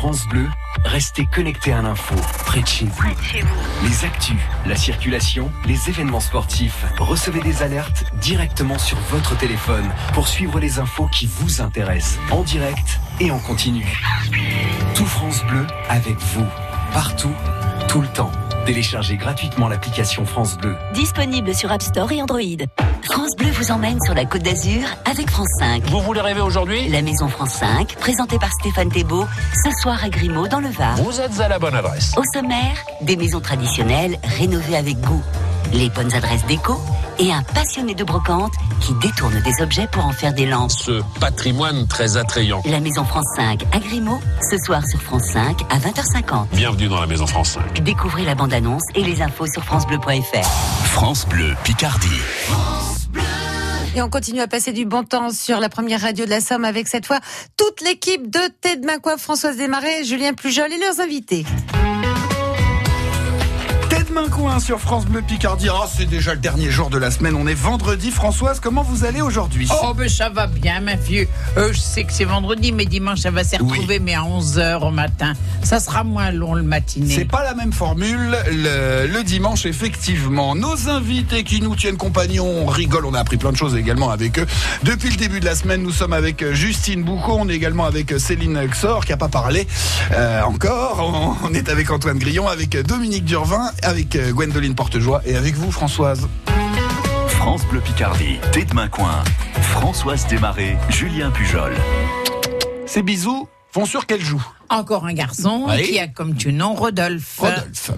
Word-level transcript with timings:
France 0.00 0.26
Bleu, 0.28 0.48
restez 0.86 1.26
connectés 1.26 1.74
à 1.74 1.82
l'info, 1.82 2.14
près 2.46 2.62
de 2.62 2.66
chez 2.66 2.86
vous. 2.86 3.04
Les 3.84 4.06
actus, 4.06 4.38
la 4.64 4.74
circulation, 4.74 5.52
les 5.66 5.90
événements 5.90 6.20
sportifs, 6.20 6.86
recevez 6.98 7.42
des 7.42 7.62
alertes 7.62 8.04
directement 8.14 8.78
sur 8.78 8.96
votre 9.10 9.36
téléphone 9.36 9.84
pour 10.14 10.26
suivre 10.26 10.58
les 10.58 10.78
infos 10.78 11.06
qui 11.08 11.26
vous 11.26 11.60
intéressent, 11.60 12.18
en 12.30 12.42
direct 12.44 12.98
et 13.20 13.30
en 13.30 13.38
continu. 13.40 14.02
Tout 14.94 15.04
France 15.04 15.44
Bleu 15.44 15.66
avec 15.90 16.16
vous, 16.16 16.46
partout, 16.94 17.34
tout 17.86 18.00
le 18.00 18.08
temps. 18.08 18.32
Téléchargez 18.64 19.18
gratuitement 19.18 19.68
l'application 19.68 20.24
France 20.24 20.56
Bleu. 20.56 20.76
Disponible 20.94 21.54
sur 21.54 21.70
App 21.70 21.82
Store 21.82 22.10
et 22.10 22.22
Android. 22.22 22.40
France 23.02 23.30
Bleu 23.36 23.48
vous 23.50 23.70
emmène 23.70 23.98
sur 24.04 24.14
la 24.14 24.24
Côte 24.24 24.42
d'Azur 24.42 24.82
avec 25.04 25.30
France 25.30 25.48
5. 25.58 25.84
Vous 25.86 26.00
voulez 26.00 26.20
rêver 26.20 26.40
aujourd'hui? 26.40 26.88
La 26.88 27.02
Maison 27.02 27.28
France 27.28 27.54
5, 27.54 27.96
présentée 27.96 28.38
par 28.38 28.50
Stéphane 28.52 28.90
Thébault, 28.90 29.26
ce 29.64 29.70
soir 29.80 30.02
à 30.04 30.08
Grimaud 30.08 30.48
dans 30.48 30.60
le 30.60 30.68
Var. 30.68 30.96
Vous 30.96 31.20
êtes 31.20 31.40
à 31.40 31.48
la 31.48 31.58
bonne 31.58 31.74
adresse. 31.74 32.12
Au 32.16 32.22
sommaire, 32.32 32.76
des 33.00 33.16
maisons 33.16 33.40
traditionnelles 33.40 34.18
rénovées 34.22 34.76
avec 34.76 35.00
goût, 35.00 35.22
les 35.72 35.88
bonnes 35.90 36.12
adresses 36.14 36.44
déco 36.46 36.78
et 37.18 37.32
un 37.32 37.42
passionné 37.42 37.94
de 37.94 38.04
brocante 38.04 38.52
qui 38.80 38.94
détourne 38.94 39.40
des 39.42 39.62
objets 39.62 39.86
pour 39.86 40.04
en 40.04 40.12
faire 40.12 40.32
des 40.32 40.46
lampes. 40.46 40.70
Ce 40.70 41.00
patrimoine 41.20 41.86
très 41.86 42.16
attrayant. 42.16 42.62
La 42.64 42.80
Maison 42.80 43.04
France 43.04 43.26
5 43.36 43.62
à 43.72 43.78
Grimaud, 43.78 44.20
ce 44.50 44.56
soir 44.58 44.82
sur 44.86 45.00
France 45.00 45.24
5 45.32 45.62
à 45.70 45.78
20h50. 45.78 46.46
Bienvenue 46.52 46.88
dans 46.88 47.00
la 47.00 47.06
Maison 47.06 47.26
France 47.26 47.50
5. 47.50 47.82
Découvrez 47.82 48.24
la 48.24 48.34
bande-annonce 48.34 48.84
et 48.94 49.02
les 49.02 49.22
infos 49.22 49.46
sur 49.46 49.64
francebleu.fr. 49.64 50.46
France 50.84 51.26
Bleu 51.26 51.54
Picardie. 51.62 52.08
Et 53.96 54.02
on 54.02 54.08
continue 54.08 54.40
à 54.40 54.46
passer 54.46 54.72
du 54.72 54.84
bon 54.84 55.02
temps 55.02 55.30
sur 55.30 55.58
la 55.58 55.68
première 55.68 56.00
radio 56.00 56.24
de 56.24 56.30
la 56.30 56.40
Somme 56.40 56.64
avec 56.64 56.86
cette 56.86 57.06
fois 57.06 57.18
toute 57.56 57.80
l'équipe 57.80 58.30
de 58.30 58.40
Tête 58.60 58.84
Main 58.84 58.98
Françoise 59.18 59.56
Desmarais, 59.56 60.04
Julien 60.04 60.32
Pujol 60.32 60.72
et 60.72 60.78
leurs 60.78 61.00
invités. 61.00 61.44
Main 64.12 64.28
coin 64.28 64.58
sur 64.58 64.80
France 64.80 65.06
Bleu 65.06 65.22
Picardie. 65.22 65.68
Ah, 65.70 65.86
c'est 65.86 66.06
déjà 66.06 66.34
le 66.34 66.40
dernier 66.40 66.70
jour 66.70 66.90
de 66.90 66.98
la 66.98 67.12
semaine. 67.12 67.36
On 67.36 67.46
est 67.46 67.54
vendredi. 67.54 68.10
Françoise, 68.10 68.58
comment 68.58 68.82
vous 68.82 69.04
allez 69.04 69.20
aujourd'hui? 69.20 69.68
Oh, 69.82 69.94
ben 69.94 70.08
ça 70.08 70.28
va 70.28 70.48
bien, 70.48 70.80
ma 70.80 70.96
vieux. 70.96 71.28
Euh, 71.56 71.72
je 71.72 71.78
sais 71.78 72.02
que 72.04 72.12
c'est 72.12 72.24
vendredi, 72.24 72.72
mais 72.72 72.86
dimanche, 72.86 73.20
ça 73.20 73.30
va 73.30 73.44
s'y 73.44 73.56
retrouver, 73.56 74.00
mais 74.00 74.14
à 74.14 74.22
11h 74.22 74.84
au 74.84 74.90
matin. 74.90 75.34
Ça 75.62 75.78
sera 75.78 76.02
moins 76.02 76.32
long 76.32 76.54
le 76.54 76.62
matinée. 76.62 77.14
C'est 77.14 77.24
pas 77.24 77.44
la 77.44 77.54
même 77.54 77.72
formule 77.72 78.36
le, 78.50 79.06
le 79.06 79.22
dimanche, 79.22 79.64
effectivement. 79.66 80.56
Nos 80.56 80.88
invités 80.88 81.44
qui 81.44 81.60
nous 81.60 81.76
tiennent 81.76 81.96
compagnon, 81.96 82.46
on 82.46 82.66
rigole, 82.66 83.04
on 83.06 83.14
a 83.14 83.20
appris 83.20 83.36
plein 83.36 83.52
de 83.52 83.56
choses 83.56 83.76
également 83.76 84.10
avec 84.10 84.38
eux. 84.40 84.46
Depuis 84.82 85.10
le 85.10 85.16
début 85.16 85.38
de 85.38 85.44
la 85.44 85.54
semaine, 85.54 85.82
nous 85.82 85.92
sommes 85.92 86.14
avec 86.14 86.44
Justine 86.52 87.04
Boucaud, 87.04 87.36
on 87.38 87.48
est 87.48 87.54
également 87.54 87.84
avec 87.84 88.18
Céline 88.18 88.60
Xor 88.66 89.04
qui 89.04 89.12
a 89.12 89.16
pas 89.16 89.28
parlé 89.28 89.68
euh, 90.12 90.42
encore. 90.42 91.36
On, 91.42 91.48
on 91.48 91.54
est 91.54 91.68
avec 91.68 91.90
Antoine 91.90 92.18
Grillon, 92.18 92.48
avec 92.48 92.76
Dominique 92.82 93.24
Durvin, 93.24 93.70
avec 93.82 93.99
Gwendoline 94.04 94.74
Portejoie 94.74 95.22
et 95.26 95.36
avec 95.36 95.54
vous, 95.54 95.70
Françoise. 95.70 96.28
France 97.28 97.64
Bleu 97.66 97.80
Picardie, 97.80 98.38
Tête 98.52 98.74
Main 98.74 98.88
Coin. 98.88 99.22
Françoise 99.62 100.26
Desmarais, 100.26 100.76
Julien 100.88 101.30
Pujol. 101.30 101.74
Ces 102.86 103.02
bisous 103.02 103.48
vont 103.72 103.84
sur 103.86 104.06
quel 104.06 104.20
joue? 104.20 104.42
Encore 104.68 105.06
un 105.06 105.12
garçon 105.12 105.66
Oui. 105.68 105.82
qui 105.82 105.98
a 105.98 106.06
comme 106.08 106.34
tu 106.34 106.52
nom 106.52 106.74
Rodolphe. 106.74 107.38
Rodolphe. 107.38 107.90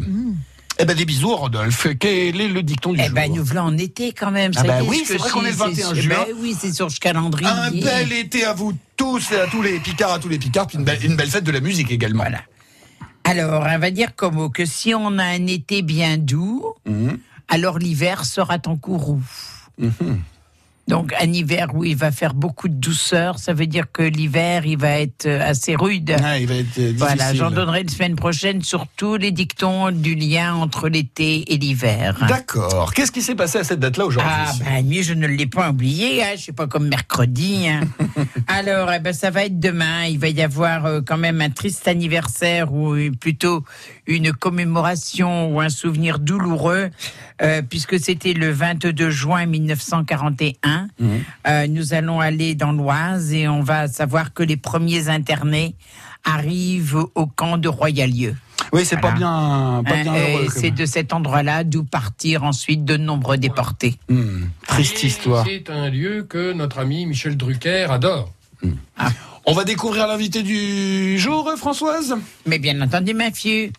Eh 0.79 0.85
ben 0.85 0.97
des 0.97 1.05
bisous, 1.05 1.35
Rodolphe. 1.37 1.87
Quel 2.01 2.41
est 2.41 2.49
le 2.49 2.63
dicton 2.63 2.93
du 2.93 3.01
Eh 3.01 3.05
jour? 3.07 3.15
ben, 3.15 3.33
nous 3.33 3.45
voilà 3.45 3.65
en 3.65 3.77
été 3.77 4.13
quand 4.13 4.31
même. 4.31 4.53
Ah 4.57 4.81
est, 4.81 4.89
oui, 4.89 5.03
ce 5.05 5.13
c'est 5.13 5.19
vrai 5.19 5.31
qu'on 5.31 5.45
est 5.45 5.51
le 5.51 5.57
21 5.57 5.95
c'est- 5.95 6.01
juin. 6.01 6.15
Ben 6.27 6.35
oui, 6.41 6.57
c'est 6.59 6.73
sur 6.73 6.91
ce 6.91 6.99
calendrier. 6.99 7.49
Un 7.49 7.71
bel 7.71 8.13
été 8.13 8.45
à 8.45 8.53
vous 8.55 8.73
tous 8.97 9.31
et 9.33 9.37
à 9.41 9.47
tous 9.47 9.63
les 9.63 9.79
Picards, 9.79 10.13
à 10.15 10.19
tous 10.19 10.29
les 10.29 10.39
Picards, 10.39 10.67
puis 10.67 10.79
une 10.79 10.85
belle, 10.85 10.99
une 11.05 11.15
belle 11.17 11.29
fête 11.31 11.45
de 11.45 11.53
la 11.53 11.61
musique 11.61 11.91
également. 11.91 12.23
Voilà. 12.25 12.39
Alors, 13.25 13.63
on 13.69 13.79
va 13.79 13.91
dire 13.91 14.15
comme 14.17 14.51
que 14.51 14.65
si 14.65 14.95
on 14.95 15.19
a 15.19 15.25
un 15.25 15.47
été 15.47 15.83
bien 15.83 16.17
doux, 16.19 16.65
Mhm. 16.87 17.19
alors 17.49 17.79
l'hiver 17.79 18.25
sera 18.25 18.59
ton 18.59 18.77
courroux. 18.77 19.23
Donc, 20.89 21.15
un 21.21 21.33
hiver 21.33 21.69
où 21.75 21.85
il 21.85 21.97
va 21.97 22.11
faire 22.11 22.35
beaucoup 22.35 22.69
de 22.69 22.75
douceur, 22.75 23.39
ça 23.39 23.53
veut 23.53 23.67
dire 23.69 23.87
que 23.93 24.03
l'hiver, 24.03 24.67
il 24.67 24.77
va 24.79 24.99
être 25.01 25.27
euh, 25.27 25.41
assez 25.49 25.77
rude. 25.77 26.15
Ah, 26.23 26.39
il 26.39 26.47
va 26.49 26.55
être 26.57 26.67
euh, 26.79 26.93
difficile. 26.93 26.97
Voilà, 26.99 27.35
j'en 27.35 27.51
donnerai 27.53 27.83
une 27.83 27.89
semaine 27.89 28.17
prochaine 28.17 28.63
sur 28.63 28.87
tous 28.97 29.17
les 29.17 29.31
dictons 29.31 29.91
du 29.93 30.15
lien 30.17 30.55
entre 30.55 30.89
l'été 30.89 31.53
et 31.53 31.57
l'hiver. 31.57 32.27
D'accord. 32.29 32.93
Qu'est-ce 32.95 33.13
qui 33.13 33.23
s'est 33.23 33.37
passé 33.37 33.59
à 33.59 33.65
cette 33.65 33.79
date-là 33.81 34.07
aujourd'hui 34.07 34.33
Ah 34.35 34.53
ben 34.59 34.89
lui, 34.89 35.03
je 35.05 35.15
ne 35.15 35.27
l'ai 35.29 35.47
pas 35.47 35.71
oublié, 35.71 36.23
hein, 36.25 36.33
je 36.37 36.43
sais 36.43 36.53
pas 36.53 36.67
comme 36.67 36.89
mercredi. 36.89 37.69
hein. 37.69 37.83
Alors, 38.49 38.91
eh 38.93 38.99
ben, 38.99 39.13
ça 39.13 39.31
va 39.31 39.45
être 39.45 39.61
demain. 39.61 40.07
Il 40.07 40.19
va 40.19 40.29
y 40.29 40.43
avoir 40.43 40.85
euh, 40.87 41.01
quand 41.01 41.19
même 41.19 41.41
un 41.41 41.51
triste 41.51 41.87
anniversaire 41.87 42.73
ou 42.73 42.97
plutôt 43.21 43.65
une 44.07 44.33
commémoration 44.33 45.49
ou 45.55 45.61
un 45.61 45.69
souvenir 45.69 46.19
douloureux, 46.19 46.91
euh, 47.43 47.63
puisque 47.63 47.99
c'était 47.99 48.33
le 48.33 48.51
22 48.51 49.11
juin 49.11 49.47
1941. 49.47 50.89
Euh, 51.47 51.67
nous 51.67 51.95
allons 51.95 52.21
aller 52.21 52.55
dans 52.55 52.73
l'Oise 52.73 53.33
et 53.33 53.49
on 53.49 53.63
va 53.63 53.89
savoir 53.89 54.33
que 54.33 54.43
les 54.43 54.57
premiers 54.57 55.09
internés 55.09 55.75
arrivent 56.25 57.07
au 57.15 57.27
camp 57.27 57.59
de 57.59 57.69
Royalieu. 57.69 58.37
Oui, 58.73 58.85
c'est 58.85 59.01
pas 59.01 59.11
bien, 59.11 59.83
pas 59.85 60.03
bien 60.03 60.05
quand 60.05 60.51
c'est 60.51 60.71
de 60.71 60.87
cet 60.87 61.13
endroit-là 61.13 61.65
d'où 61.65 61.85
partirent 61.85 62.45
ensuite 62.45 62.85
de 62.85 62.97
nombreux 62.97 63.37
déportés. 63.37 63.99
Hmm, 64.09 64.45
Triste 64.67 65.05
Et 65.05 65.09
histoire. 65.09 65.45
C'est 65.47 65.69
un 65.69 65.91
lieu 65.91 66.23
que 66.23 66.53
notre 66.53 66.79
ami 66.79 67.05
Michel 67.05 67.37
Drucker 67.37 67.89
adore. 67.91 68.33
On 69.45 69.55
va 69.55 69.65
découvrir 69.65 70.07
l'invité 70.07 70.43
du 70.43 71.19
jour, 71.19 71.49
euh, 71.49 71.57
Françoise? 71.57 72.15
Mais 72.47 72.59
bien 72.59 72.81
entendu, 72.81 73.13
ma 73.13 73.33
fille. 73.33 73.73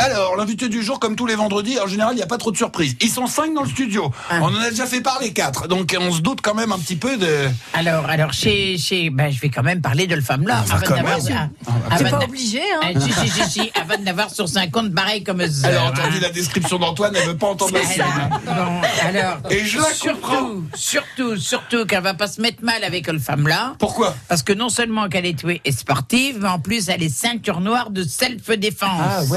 Alors, 0.00 0.34
l'invité 0.36 0.68
du 0.68 0.82
jour, 0.82 0.98
comme 0.98 1.14
tous 1.14 1.26
les 1.26 1.34
vendredis, 1.34 1.78
en 1.78 1.86
général, 1.86 2.14
il 2.14 2.16
n'y 2.16 2.22
a 2.22 2.26
pas 2.26 2.38
trop 2.38 2.50
de 2.50 2.56
surprises. 2.56 2.96
Ils 3.00 3.10
sont 3.10 3.26
cinq 3.26 3.52
dans 3.54 3.62
le 3.62 3.68
studio. 3.68 4.10
Ah. 4.30 4.38
On 4.40 4.46
en 4.46 4.60
a 4.60 4.70
déjà 4.70 4.86
fait 4.86 5.00
parler 5.02 5.32
quatre. 5.32 5.68
Donc, 5.68 5.94
on 6.00 6.10
se 6.10 6.20
doute 6.20 6.40
quand 6.42 6.54
même 6.54 6.72
un 6.72 6.78
petit 6.78 6.96
peu 6.96 7.16
de... 7.18 7.48
Alors, 7.74 8.06
alors 8.08 8.32
chez, 8.32 8.78
chez, 8.78 9.10
ben, 9.10 9.30
je 9.30 9.38
vais 9.40 9.50
quand 9.50 9.62
même 9.62 9.80
parler 9.82 10.06
de 10.06 10.14
le 10.14 10.22
femme 10.22 10.46
là. 10.46 10.64
Ah, 10.70 10.78
bah, 10.78 10.86
quand 10.86 10.94
même. 10.96 11.06
C'est 11.20 11.34
avant 11.34 12.10
pas 12.10 12.18
d'a- 12.18 12.24
obligé, 12.24 12.60
hein 12.82 12.92
Ah, 12.94 13.00
si, 13.00 13.12
si, 13.12 13.28
si, 13.28 13.50
si, 13.50 13.70
avant 13.74 14.02
d'avoir 14.02 14.30
sur 14.30 14.48
50 14.48 14.94
pareil 14.94 15.22
comme 15.22 15.46
ça. 15.46 15.68
Elle 15.68 15.76
a 15.76 15.82
hein. 15.84 15.90
entendu 15.90 16.18
la 16.20 16.30
description 16.30 16.78
d'Antoine, 16.78 17.14
elle 17.16 17.26
veut 17.28 17.36
pas 17.36 17.48
entendre 17.48 17.74
la 17.74 17.84
sienne. 17.84 18.06
Bon, 18.46 18.80
alors, 19.02 19.38
Et 19.50 19.64
je 19.66 19.78
la 19.78 19.84
comprends. 19.84 20.32
surtout, 20.32 20.64
surtout, 20.74 21.36
surtout 21.36 21.84
qu'elle 21.86 22.02
va 22.02 22.14
pas 22.14 22.26
se 22.28 22.40
mettre 22.40 22.64
mal 22.64 22.82
avec 22.84 23.06
le 23.06 23.18
femme 23.18 23.46
là. 23.46 23.74
Pourquoi? 23.78 24.14
Parce 24.28 24.42
que 24.42 24.52
non 24.54 24.68
seulement 24.70 25.08
qu'elle 25.08 25.26
est 25.26 25.38
tuée 25.38 25.60
et 25.64 25.72
sportive, 25.72 26.38
mais 26.40 26.48
en 26.48 26.58
plus 26.58 26.88
elle 26.88 27.02
est 27.02 27.14
ceinture 27.14 27.60
noire 27.60 27.90
de 27.90 28.02
self-défense. 28.02 29.30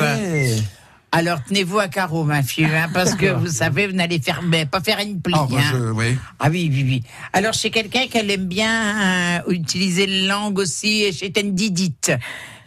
Alors 1.15 1.37
tenez-vous 1.47 1.77
à 1.77 1.87
carreau, 1.89 2.23
ma 2.23 2.41
fille, 2.41 2.65
hein, 2.65 2.89
parce 2.91 3.13
que 3.13 3.27
vous 3.39 3.47
savez, 3.47 3.85
vous 3.85 3.93
n'allez 3.93 4.19
faire, 4.19 4.41
mais 4.41 4.65
pas 4.65 4.81
faire 4.81 4.97
une 4.99 5.21
plie. 5.21 5.35
Ah, 5.37 5.45
bah, 5.49 5.57
hein. 5.59 5.71
je- 5.71 5.91
oui. 5.91 6.17
Ah 6.39 6.47
oui, 6.49 6.69
oui, 6.73 6.83
oui. 6.83 7.03
Alors, 7.33 7.53
chez 7.53 7.69
quelqu'un 7.69 8.07
qu'elle 8.07 8.31
aime 8.31 8.47
bien 8.47 9.37
euh, 9.37 9.51
utiliser 9.51 10.07
la 10.07 10.27
langue 10.35 10.57
aussi, 10.57 11.13
chez 11.13 11.31
Tendidite. 11.31 12.11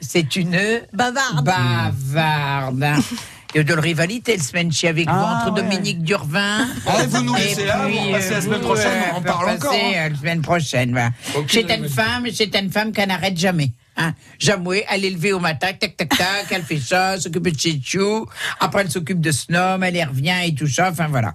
C'est 0.00 0.36
une 0.36 0.56
Bavarde. 0.92 1.44
bavarde. 1.44 2.82
hein. 2.84 3.00
Il 3.54 3.58
y 3.58 3.60
a 3.60 3.64
de 3.64 3.74
la 3.74 3.80
rivalité, 3.80 4.36
le 4.36 4.42
semaine 4.42 4.70
chez 4.70 4.88
avec 4.88 5.08
vous, 5.08 5.14
Ah, 5.16 5.44
entre 5.46 5.54
ouais. 5.54 5.62
Dominique 5.62 6.02
Durvin. 6.02 6.66
Ah, 6.86 7.04
vous 7.08 7.22
nous 7.22 7.34
et 7.36 7.40
laissez 7.40 7.64
là, 7.64 7.84
puis, 7.86 7.96
vous 7.96 8.06
repassez 8.08 8.30
la 8.30 8.36
euh, 8.36 8.40
semaine 8.42 8.58
vous, 8.60 8.66
prochaine, 8.66 8.86
euh, 8.92 9.04
on 9.12 9.16
en 9.16 9.18
vous 9.20 9.24
parle 9.24 9.50
encore, 9.50 9.72
hein. 9.72 9.92
euh, 9.96 10.08
La 10.10 10.16
semaine 10.16 10.42
prochaine, 10.42 10.90
voilà. 10.90 11.10
Aucune 11.34 11.48
C'est 11.68 11.74
une 11.76 11.88
femme, 11.88 12.26
c'est 12.34 12.54
une 12.54 12.70
femme 12.70 12.92
qui 12.92 13.06
n'arrête 13.06 13.38
jamais. 13.38 13.72
Hein? 13.96 14.12
Jamais, 14.38 14.84
elle 14.90 15.04
est 15.04 15.10
levée 15.10 15.32
au 15.32 15.38
matin, 15.38 15.68
tac, 15.78 15.96
tac, 15.96 16.08
tac, 16.08 16.46
elle 16.50 16.62
fait 16.62 16.78
ça, 16.78 17.18
s'occupe 17.18 17.48
de 17.48 17.58
chez 17.58 17.80
Chou, 17.82 18.26
après 18.60 18.82
elle 18.82 18.90
s'occupe 18.90 19.20
de 19.20 19.30
Snom, 19.30 19.82
elle 19.82 19.96
y 19.96 20.04
revient 20.04 20.36
et 20.44 20.54
tout 20.54 20.66
ça, 20.66 20.90
enfin 20.90 21.08
voilà. 21.08 21.34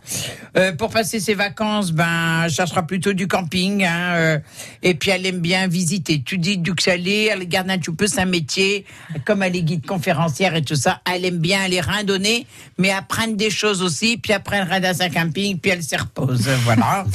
Euh, 0.58 0.72
pour 0.74 0.92
passer 0.92 1.20
ses 1.20 1.34
vacances, 1.34 1.92
ben, 1.92 2.48
ça 2.50 2.68
sera 2.68 2.86
plutôt 2.86 3.14
du 3.14 3.28
camping, 3.28 3.84
hein, 3.84 4.14
euh, 4.16 4.40
et 4.84 4.94
puis 4.94 5.10
elle 5.10 5.26
aime 5.26 5.40
bien 5.40 5.68
visiter. 5.68 6.22
Tu 6.22 6.38
dis 6.38 6.62
ça 6.80 6.96
l'est, 6.96 7.26
elle 7.26 7.48
garde 7.48 7.70
un 7.70 7.78
petit 7.78 7.92
peu 7.92 8.08
sa 8.08 8.26
métier, 8.26 8.86
comme 9.26 9.42
elle 9.44 9.56
est 9.56 9.64
guide 9.64 9.86
conférencière 9.86 10.56
et 10.56 10.62
tout 10.62 10.76
ça, 10.76 11.02
elle 11.12 11.26
aime 11.26 11.40
bien 11.40 11.62
aller 11.62 11.82
randonner, 11.82 12.46
mais 12.78 12.92
apprendre 12.92 13.36
des 13.36 13.50
choses 13.50 13.82
aussi, 13.82 14.18
puis 14.18 14.34
après 14.34 14.58
elle 14.58 14.70
radasse 14.70 15.02
un 15.02 15.10
camping, 15.10 15.58
puis 15.58 15.72
elle 15.72 15.84
se 15.84 15.96
repose, 15.96 16.48
voilà. 16.64 17.06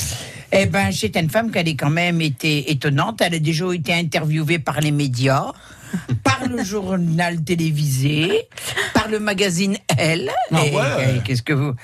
Eh 0.58 0.64
ben, 0.64 0.91
c'est 0.91 1.14
une 1.17 1.29
femme 1.29 1.50
qui 1.50 1.58
a 1.58 1.62
quand 1.62 1.91
même 1.91 2.23
été 2.23 2.70
étonnante. 2.70 3.20
Elle 3.20 3.35
a 3.35 3.38
déjà 3.38 3.75
été 3.75 3.93
interviewée 3.93 4.58
par 4.58 4.81
les 4.81 4.91
médias. 4.91 5.53
Par 6.23 6.49
le 6.49 6.62
journal 6.62 7.43
télévisé, 7.43 8.49
par 8.94 9.09
le 9.09 9.19
magazine 9.19 9.77
Elle. 9.97 10.33
Ah 10.53 10.62
ouais. 10.62 11.17
et 11.17 11.23
Qu'est-ce 11.23 11.43
que 11.43 11.53
vous 11.53 11.75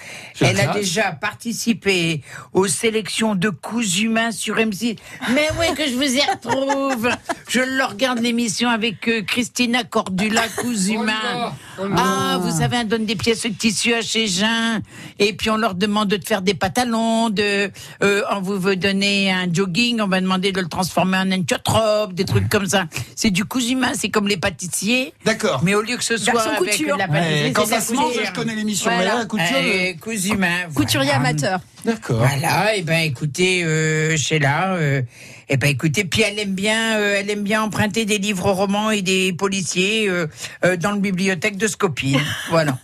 Elle 0.41 0.61
a 0.61 0.73
déjà 0.73 1.13
participé 1.13 2.23
aux 2.53 2.67
sélections 2.67 3.35
de 3.35 3.51
coups 3.51 4.01
humains 4.01 4.31
sur 4.31 4.57
M6. 4.57 4.99
Mais 5.35 5.49
oui, 5.59 5.75
que 5.75 5.87
je 5.87 5.95
vous 5.95 6.03
y 6.03 6.21
retrouve? 6.21 7.09
Je 7.49 7.61
le 7.61 7.85
regarde 7.85 8.21
l'émission 8.21 8.69
avec 8.69 9.09
euh, 9.09 9.23
Christina 9.23 9.85
Cordula, 9.85 10.43
coups 10.57 10.89
humains. 10.89 11.53
Ah, 11.97 12.39
vous 12.41 12.59
savez, 12.59 12.79
on 12.79 12.85
donne 12.85 13.07
des 13.07 13.17
pièces 13.17 13.43
de 13.43 13.49
tissu 13.49 13.95
à 13.95 14.03
chez 14.03 14.27
Jean, 14.27 14.81
et 15.19 15.33
puis 15.33 15.51
on 15.51 15.57
leur 15.57 15.75
demande 15.75 16.09
de 16.09 16.25
faire 16.25 16.43
des 16.43 16.55
pantalons, 16.55 17.31
de, 17.31 17.71
euh, 18.03 18.23
on 18.31 18.41
vous 18.41 18.59
veut 18.59 18.77
donner 18.77 19.33
un 19.33 19.53
jogging, 19.53 20.01
on 20.01 20.09
va 20.09 20.21
demander 20.21 20.53
de 20.53 20.61
le 20.61 20.69
transformer 20.69 21.19
en 21.19 21.31
une 21.31 21.45
robe, 21.67 22.15
des 22.15 22.25
trucs 22.25 22.49
comme 22.49 22.67
ça. 22.67 22.87
C'est 23.17 23.31
du 23.31 23.45
cousu 23.45 23.73
humain, 23.73 23.92
c'est 23.95 24.09
comme 24.11 24.29
les 24.29 24.37
pâtissiers. 24.37 25.13
D'accord. 25.25 25.61
Mais 25.65 25.75
au 25.75 25.83
lieu 25.83 25.97
que 25.97 26.05
ce 26.05 26.17
soit 26.17 26.33
Version 26.33 26.51
avec 26.53 26.73
couture. 26.73 26.97
la 26.97 27.09
pâtisserie, 27.09 27.33
Ouais, 27.35 27.43
c'est 27.47 27.53
quand 27.53 27.67
ça 27.67 27.81
se 27.81 27.93
mange, 27.93 28.15
je 28.25 28.33
connais 28.33 28.55
l'émission, 28.55 28.91
mais 28.91 28.97
Voilà. 28.97 29.13
là, 29.15 29.19
la 29.21 29.25
couture. 29.27 29.47
Euh, 29.57 29.93
cousu 30.01 30.29
humain. 30.35 30.57
Couturier 30.75 31.11
voilà. 31.11 31.29
amateur. 31.29 31.61
D'accord. 31.85 32.19
Voilà, 32.19 32.77
et 32.77 32.83
ben 32.83 33.01
écoutez, 33.01 33.65
euh, 33.65 34.17
Sheila, 34.17 34.75
euh, 34.75 35.03
eh 35.49 35.57
ben 35.57 35.69
écoutez, 35.69 36.05
puis 36.05 36.23
elle 36.23 36.39
aime 36.39 36.55
bien, 36.55 36.97
euh, 36.99 37.17
elle 37.19 37.29
aime 37.31 37.43
bien 37.43 37.63
emprunter 37.63 38.05
des 38.05 38.19
livres 38.19 38.51
romans 38.53 38.91
et 38.91 39.03
des 39.03 39.33
policiers 39.33 40.09
euh, 40.09 40.27
euh, 40.65 40.77
dans 40.77 40.93
la 40.93 40.99
bibliothèque 40.99 41.57
de 41.57 41.67
Skopje. 41.67 42.17
voilà. 42.51 42.79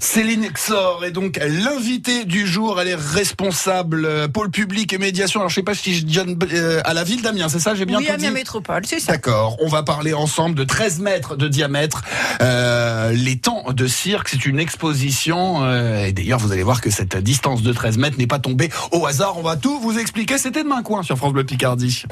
Céline 0.00 0.48
Xor 0.48 1.04
est 1.04 1.10
donc 1.10 1.38
l'invitée 1.42 2.24
du 2.24 2.46
jour. 2.46 2.80
Elle 2.80 2.88
est 2.88 2.94
responsable 2.94 4.04
euh, 4.04 4.28
pôle 4.28 4.50
public 4.50 4.92
et 4.92 4.98
médiation. 4.98 5.40
Alors 5.40 5.50
je 5.50 5.56
sais 5.56 5.62
pas 5.62 5.74
si 5.74 5.94
je 5.94 6.04
donne 6.06 6.38
euh, 6.52 6.80
à 6.84 6.94
la 6.94 7.04
ville 7.04 7.22
d'Amiens, 7.22 7.48
c'est 7.48 7.58
ça 7.58 7.74
J'ai 7.74 7.84
bien 7.84 7.98
Oui, 7.98 8.08
Amiens 8.08 8.30
Métropole, 8.30 8.84
c'est 8.86 9.00
ça. 9.00 9.12
D'accord, 9.12 9.56
on 9.60 9.68
va 9.68 9.82
parler 9.82 10.14
ensemble 10.14 10.54
de 10.54 10.64
13 10.64 11.00
mètres 11.00 11.36
de 11.36 11.48
diamètre. 11.48 12.02
Euh, 12.40 13.12
les 13.12 13.38
temps 13.38 13.64
de 13.72 13.86
cirque, 13.86 14.28
c'est 14.28 14.46
une 14.46 14.58
exposition. 14.58 15.64
euh, 15.64 16.04
et 16.06 16.12
d'ailleurs, 16.12 16.38
vous 16.38 16.52
allez 16.52 16.62
voir 16.62 16.80
que 16.80 16.90
cette 16.90 17.16
distance 17.16 17.62
de 17.62 17.72
13 17.72 17.98
mètres 17.98 18.18
n'est 18.18 18.26
pas 18.26 18.38
tombée 18.38 18.70
au 18.92 19.06
hasard. 19.06 19.38
On 19.38 19.42
va 19.42 19.56
tout 19.56 19.78
vous 19.80 19.98
expliquer. 19.98 20.38
C'était 20.38 20.62
demain 20.62 20.82
coin 20.82 21.02
sur 21.02 21.16
France 21.16 21.32
Bleu 21.32 21.44
Picardie. 21.44 22.04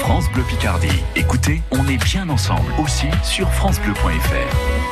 France 0.00 0.24
Bleu 0.34 0.42
Picardie. 0.48 0.88
Écoutez, 1.16 1.62
on 1.70 1.86
est 1.88 2.02
bien 2.04 2.28
ensemble 2.28 2.72
aussi 2.78 3.06
sur 3.24 3.50
francebleu.fr. 3.52 4.91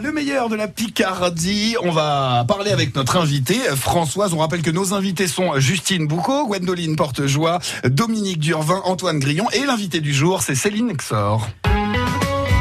le 0.00 0.12
meilleur 0.12 0.48
de 0.48 0.56
la 0.56 0.68
Picardie. 0.68 1.76
On 1.82 1.90
va 1.90 2.44
parler 2.46 2.70
avec 2.70 2.94
notre 2.94 3.16
invitée 3.16 3.58
Françoise. 3.74 4.32
On 4.32 4.38
rappelle 4.38 4.62
que 4.62 4.70
nos 4.70 4.94
invités 4.94 5.26
sont 5.26 5.58
Justine 5.58 6.06
Boucaud, 6.06 6.46
Gwendoline 6.46 6.96
Portejoie, 6.96 7.58
Dominique 7.84 8.38
Durvin, 8.38 8.80
Antoine 8.84 9.18
Grillon 9.18 9.48
et 9.50 9.64
l'invité 9.64 10.00
du 10.00 10.14
jour, 10.14 10.42
c'est 10.42 10.54
Céline 10.54 10.90
Exor. 10.90 11.48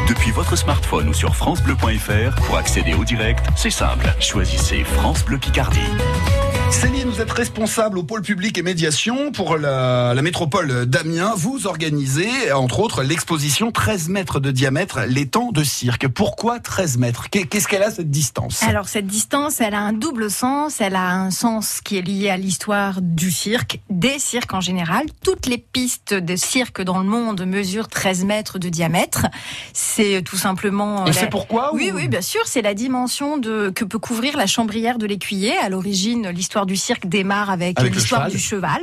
Depuis 0.07 0.31
votre 0.31 0.55
smartphone 0.55 1.09
ou 1.09 1.13
sur 1.13 1.35
francebleu.fr, 1.35 2.35
pour 2.45 2.57
accéder 2.57 2.93
au 2.93 3.03
direct, 3.03 3.45
c'est 3.55 3.69
simple. 3.69 4.07
Choisissez 4.19 4.83
France 4.83 5.23
Bleu 5.25 5.37
Picardie. 5.37 5.79
Céline, 6.71 7.07
vous 7.09 7.21
êtes 7.21 7.31
responsable 7.31 7.97
au 7.97 8.03
pôle 8.03 8.21
public 8.21 8.57
et 8.57 8.61
médiation 8.61 9.31
pour 9.31 9.57
la, 9.57 10.13
la 10.13 10.21
métropole 10.21 10.85
d'Amiens. 10.85 11.33
Vous 11.35 11.65
organisez, 11.65 12.51
entre 12.51 12.81
autres, 12.81 13.01
l'exposition 13.03 13.71
13 13.71 14.09
mètres 14.09 14.39
de 14.39 14.51
diamètre, 14.51 14.99
les 15.07 15.27
temps 15.27 15.51
de 15.51 15.63
cirque. 15.63 16.07
Pourquoi 16.07 16.59
13 16.59 16.97
mètres? 16.97 17.29
Qu'est- 17.31 17.45
Qu'est-ce 17.45 17.67
qu'elle 17.67 17.81
a 17.83 17.89
cette 17.89 18.11
distance? 18.11 18.61
Alors 18.63 18.89
cette 18.89 19.07
distance, 19.07 19.59
elle 19.59 19.73
a 19.73 19.79
un 19.79 19.93
double 19.93 20.29
sens. 20.29 20.79
Elle 20.79 20.95
a 20.95 21.09
un 21.13 21.31
sens 21.31 21.81
qui 21.81 21.97
est 21.97 22.01
lié 22.01 22.29
à 22.29 22.37
l'histoire 22.37 23.01
du 23.01 23.31
cirque, 23.31 23.79
des 23.89 24.19
cirques 24.19 24.53
en 24.53 24.61
général. 24.61 25.05
Toutes 25.23 25.47
les 25.47 25.57
pistes 25.57 26.13
de 26.13 26.35
cirque 26.35 26.81
dans 26.81 26.99
le 26.99 27.05
monde 27.05 27.43
mesurent 27.45 27.87
13 27.87 28.25
mètres 28.25 28.59
de 28.59 28.69
diamètre. 28.69 29.25
C'est 29.73 30.21
tout 30.23 30.37
simplement. 30.37 31.05
La- 31.05 31.13
sait 31.13 31.27
pourquoi 31.29 31.71
Oui, 31.73 31.91
ou- 31.91 31.95
oui, 31.95 32.07
bien 32.07 32.21
sûr. 32.21 32.41
C'est 32.45 32.61
la 32.61 32.73
dimension 32.75 33.37
de 33.37 33.69
que 33.73 33.85
peut 33.85 33.99
couvrir 33.99 34.37
la 34.37 34.45
chambrière 34.47 34.97
de 34.99 35.07
l'écuyer. 35.07 35.57
À 35.57 35.69
l'origine, 35.69 36.29
l'histoire 36.29 36.56
du 36.65 36.75
cirque 36.75 37.07
démarre 37.07 37.49
avec, 37.49 37.79
l'histoire 37.81 38.29
du 38.29 38.39
cheval 38.39 38.81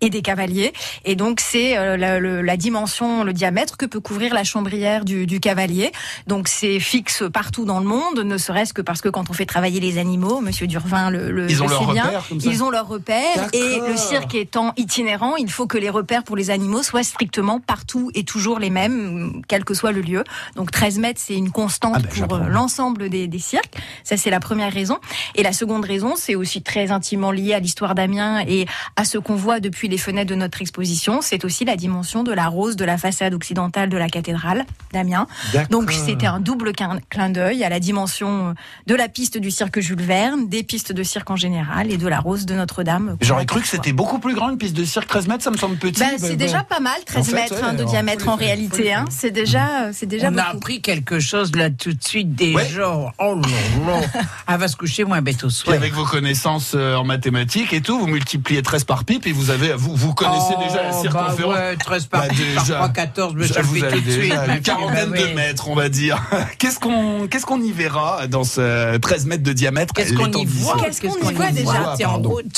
et 0.00 0.10
des 0.10 0.22
cavaliers. 0.22 0.72
Et 1.04 1.16
donc 1.16 1.40
c'est 1.40 1.76
euh, 1.76 1.96
la, 1.96 2.56
dimension, 2.56 3.24
le 3.24 3.32
diamètre 3.32 3.76
que 3.76 3.86
peut 3.86 4.00
couvrir 4.00 4.34
la 4.34 4.44
chambrière 4.44 5.04
du, 5.04 5.26
du 5.26 5.40
cavalier. 5.40 5.92
Donc 6.26 6.48
c'est 6.48 6.80
fixe 6.80 7.24
partout 7.32 7.64
dans 7.64 7.80
le 7.80 7.86
monde, 7.86 8.20
ne 8.20 8.38
serait-ce 8.38 8.72
que 8.72 8.82
parce 8.82 9.00
que 9.00 9.08
quand 9.08 9.30
on 9.30 9.32
fait 9.32 9.46
travailler 9.46 9.80
les 9.80 9.98
animaux, 9.98 10.40
Monsieur 10.40 10.66
Durvin 10.66 11.10
le, 11.10 11.30
le, 11.30 11.50
Ils 11.50 11.62
ont 11.62 11.66
bien, 11.66 12.04
repères, 12.04 12.28
comme 12.28 12.40
ça 12.40 12.50
ils 12.50 12.62
ont 12.62 12.70
leurs 12.70 12.88
repères 12.88 13.48
et 13.52 13.80
le 13.88 13.96
cirque 13.96 14.34
étant 14.34 14.72
itinérant, 14.76 15.36
il 15.36 15.50
faut 15.50 15.66
que 15.66 15.78
les 15.78 15.90
repères 15.90 16.24
pour 16.24 16.36
les 16.36 16.50
animaux 16.50 16.82
soient 16.82 17.02
strictement 17.02 17.60
partout 17.60 18.10
et 18.14 18.24
toujours 18.24 18.58
les 18.58 18.70
mêmes, 18.70 19.42
quel 19.48 19.64
que 19.64 19.74
soit 19.74 19.92
le 19.92 20.00
lieu. 20.00 20.24
Donc 20.56 20.70
13 20.70 20.98
mètres, 20.98 21.20
c'est 21.22 21.34
une 21.34 21.50
constante 21.50 21.96
Ah 21.96 22.00
ben, 22.00 22.26
pour 22.26 22.36
euh, 22.36 22.48
l'ensemble 22.48 23.08
des, 23.08 23.26
des 23.26 23.38
cirques. 23.38 23.76
Ça, 24.02 24.16
c'est 24.16 24.30
la 24.30 24.40
première 24.40 24.72
raison. 24.72 24.98
Et 25.34 25.42
la 25.42 25.52
seconde 25.52 25.84
raison, 25.84 26.14
c'est 26.16 26.34
aussi 26.34 26.62
très 26.62 26.90
intimement 26.90 27.13
lié 27.32 27.54
à 27.54 27.60
l'histoire 27.60 27.94
d'Amiens 27.94 28.40
et 28.46 28.66
à 28.96 29.04
ce 29.04 29.18
qu'on 29.18 29.34
voit 29.36 29.60
depuis 29.60 29.88
les 29.88 29.98
fenêtres 29.98 30.30
de 30.30 30.34
notre 30.34 30.60
exposition. 30.60 31.20
C'est 31.22 31.44
aussi 31.44 31.64
la 31.64 31.76
dimension 31.76 32.22
de 32.22 32.32
la 32.32 32.46
rose 32.48 32.76
de 32.76 32.84
la 32.84 32.98
façade 32.98 33.34
occidentale 33.34 33.88
de 33.88 33.96
la 33.96 34.08
cathédrale 34.08 34.64
d'Amiens. 34.92 35.26
Donc 35.70 35.92
c'était 35.92 36.26
un 36.26 36.40
double 36.40 36.72
clin 36.72 37.30
d'œil 37.30 37.64
à 37.64 37.68
la 37.68 37.80
dimension 37.80 38.54
de 38.86 38.94
la 38.94 39.08
piste 39.08 39.38
du 39.38 39.50
cirque 39.50 39.80
Jules 39.80 40.02
Verne, 40.02 40.48
des 40.48 40.62
pistes 40.62 40.92
de 40.92 41.02
cirque 41.02 41.30
en 41.30 41.36
général 41.36 41.90
et 41.90 41.96
de 41.96 42.08
la 42.08 42.20
rose 42.20 42.46
de 42.46 42.54
Notre-Dame. 42.54 43.16
J'aurais 43.20 43.46
cru 43.46 43.60
que 43.60 43.68
c'était 43.68 43.92
beaucoup 43.92 44.18
plus 44.18 44.34
grand 44.34 44.50
une 44.50 44.58
piste 44.58 44.76
de 44.76 44.84
cirque 44.84 45.06
13 45.08 45.28
mètres, 45.28 45.42
ça 45.44 45.50
me 45.50 45.56
semble 45.56 45.76
petit. 45.76 46.00
Ben, 46.00 46.08
mais 46.12 46.18
c'est 46.18 46.36
déjà 46.36 46.62
pas 46.62 46.80
mal, 46.80 46.98
13 47.06 47.18
En 47.20 47.24
fait, 47.24 47.34
mètres 47.34 47.64
hein, 47.64 47.74
de 47.74 47.84
diamètre 47.84 48.28
en 48.28 48.36
réalité. 48.36 48.92
Hein. 48.92 49.04
C'est 49.10 49.30
déjà, 49.30 49.92
c'est 49.92 50.06
déjà 50.06 50.30
On 50.30 50.38
a 50.38 50.42
appris 50.44 50.80
quelque 50.80 51.20
chose 51.20 51.54
là 51.54 51.70
tout 51.70 51.92
de 51.92 52.02
suite 52.04 52.34
des 52.34 52.54
Ouais. 52.54 52.68
gens. 52.68 53.10
Oh 53.18 53.34
là 53.40 53.86
là. 53.86 54.00
Elle 54.48 54.58
va 54.58 54.68
se 54.68 54.76
coucher 54.76 55.04
moins 55.04 55.22
bête 55.22 55.42
au 55.44 55.50
soir. 55.50 55.74
avec 55.76 55.92
vos 55.92 56.04
connaissances 56.04 56.72
euh, 56.74 56.96
en 57.04 57.06
mathématiques 57.06 57.72
et 57.74 57.80
tout, 57.82 57.98
vous 58.00 58.06
multipliez 58.06 58.62
13 58.62 58.84
par 58.84 59.04
pipe 59.04 59.26
et 59.26 59.32
vous 59.32 59.50
avez, 59.50 59.74
vous, 59.74 59.94
vous 59.94 60.14
connaissez 60.14 60.54
Oh, 60.56 60.62
déjà 60.66 60.82
la 60.82 60.90
bah 60.90 61.00
circonférence. 61.00 61.54
ouais, 61.54 61.76
13 61.76 62.06
par, 62.06 62.20
Bah, 62.22 62.26
par 62.28 62.36
déjà. 62.36 62.74
3, 62.76 62.88
14, 62.88 63.34
mais 63.36 63.46
ça 63.46 63.60
le 63.60 63.66
vous 63.66 63.78
tout 63.80 64.00
de 64.00 64.10
suite. 64.10 64.32
une 64.32 64.60
quarantaine 64.62 65.10
bah 65.10 65.18
de 65.18 65.34
mètres, 65.34 65.68
on 65.68 65.74
va 65.74 65.88
dire. 65.88 66.22
Qu'est-ce 66.58 66.80
qu'on, 66.80 67.26
qu'est-ce 67.28 67.44
qu'on 67.46 67.60
y 67.60 67.72
verra 67.72 68.26
dans 68.26 68.44
ce 68.44 68.96
13 68.96 69.26
mètres 69.26 69.42
de 69.42 69.52
diamètre 69.52 69.92
Qu'est-ce 69.94 70.14
qu'on 70.14 70.30
y 70.30 70.44
voit 70.46 70.78
cirque 70.78 70.84
Qu'est-ce 71.00 71.00
qu'on 71.18 71.30
y 71.30 71.34
voit 71.34 71.50
déjà 71.50 71.94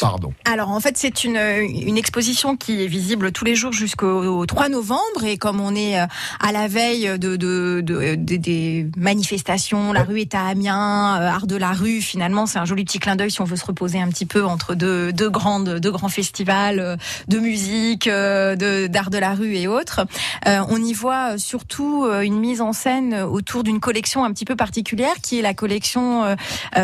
pardon. 0.01 0.33
Alors 0.45 0.71
en 0.71 0.81
fait 0.81 0.97
c'est 0.97 1.25
une, 1.25 1.37
une 1.37 1.97
exposition 1.99 2.57
qui 2.57 2.83
est 2.85 2.87
visible 2.87 3.33
tous 3.33 3.45
les 3.45 3.55
jours 3.57 3.73
jusqu'au 3.73 4.45
3 4.47 4.69
novembre 4.69 5.25
et 5.25 5.37
comme 5.39 5.61
on 5.61 5.75
est 5.75 5.99
euh, 6.01 6.07
à 6.41 6.53
la 6.53 6.69
veille 6.69 7.19
de, 7.19 7.37
de, 7.37 7.81
de- 7.83 8.15
de- 8.15 8.37
des 8.37 8.87
manifestations, 8.97 9.93
la 9.93 10.03
rue 10.05 10.21
est 10.21 10.35
à 10.35 10.47
Amiens, 10.47 11.19
euh, 11.21 11.29
art 11.29 11.47
de 11.47 11.57
la 11.57 11.73
rue 11.73 12.01
finalement 12.01 12.47
c'est 12.47 12.59
un 12.59 12.65
joli 12.65 12.85
petit 12.85 12.99
clin 12.99 13.17
d'œil 13.17 13.31
si 13.31 13.41
on 13.41 13.45
veut 13.45 13.57
se 13.57 13.65
reposer 13.65 14.01
un 14.01 14.09
petit 14.09 14.27
peu 14.27 14.36
entre 14.45 14.75
deux, 14.75 15.13
grandes 15.31 15.79
deux 15.79 15.91
grands 15.91 16.09
festivals 16.09 16.81
euh, 16.81 16.97
de 17.29 17.39
musique, 17.39 18.07
euh, 18.07 18.57
d'art 18.89 19.11
de 19.11 19.19
la 19.19 19.35
rue 19.35 19.57
et 19.57 19.69
autres. 19.69 20.07
Euh, 20.47 20.61
on 20.69 20.83
y 20.83 20.93
voit 20.93 21.39
surtout 21.39 22.07
une 22.23 22.39
mise 22.39 22.61
en 22.61 22.73
scène 22.73 23.15
autour 23.15 23.63
d'une 23.63 23.81
collection 23.81 24.25
un 24.25 24.33
petit 24.33 24.45
peu 24.45 24.57
particulière 24.57 25.15
qui 25.23 25.39
est 25.39 25.43
la 25.43 25.55
collection 25.55 26.37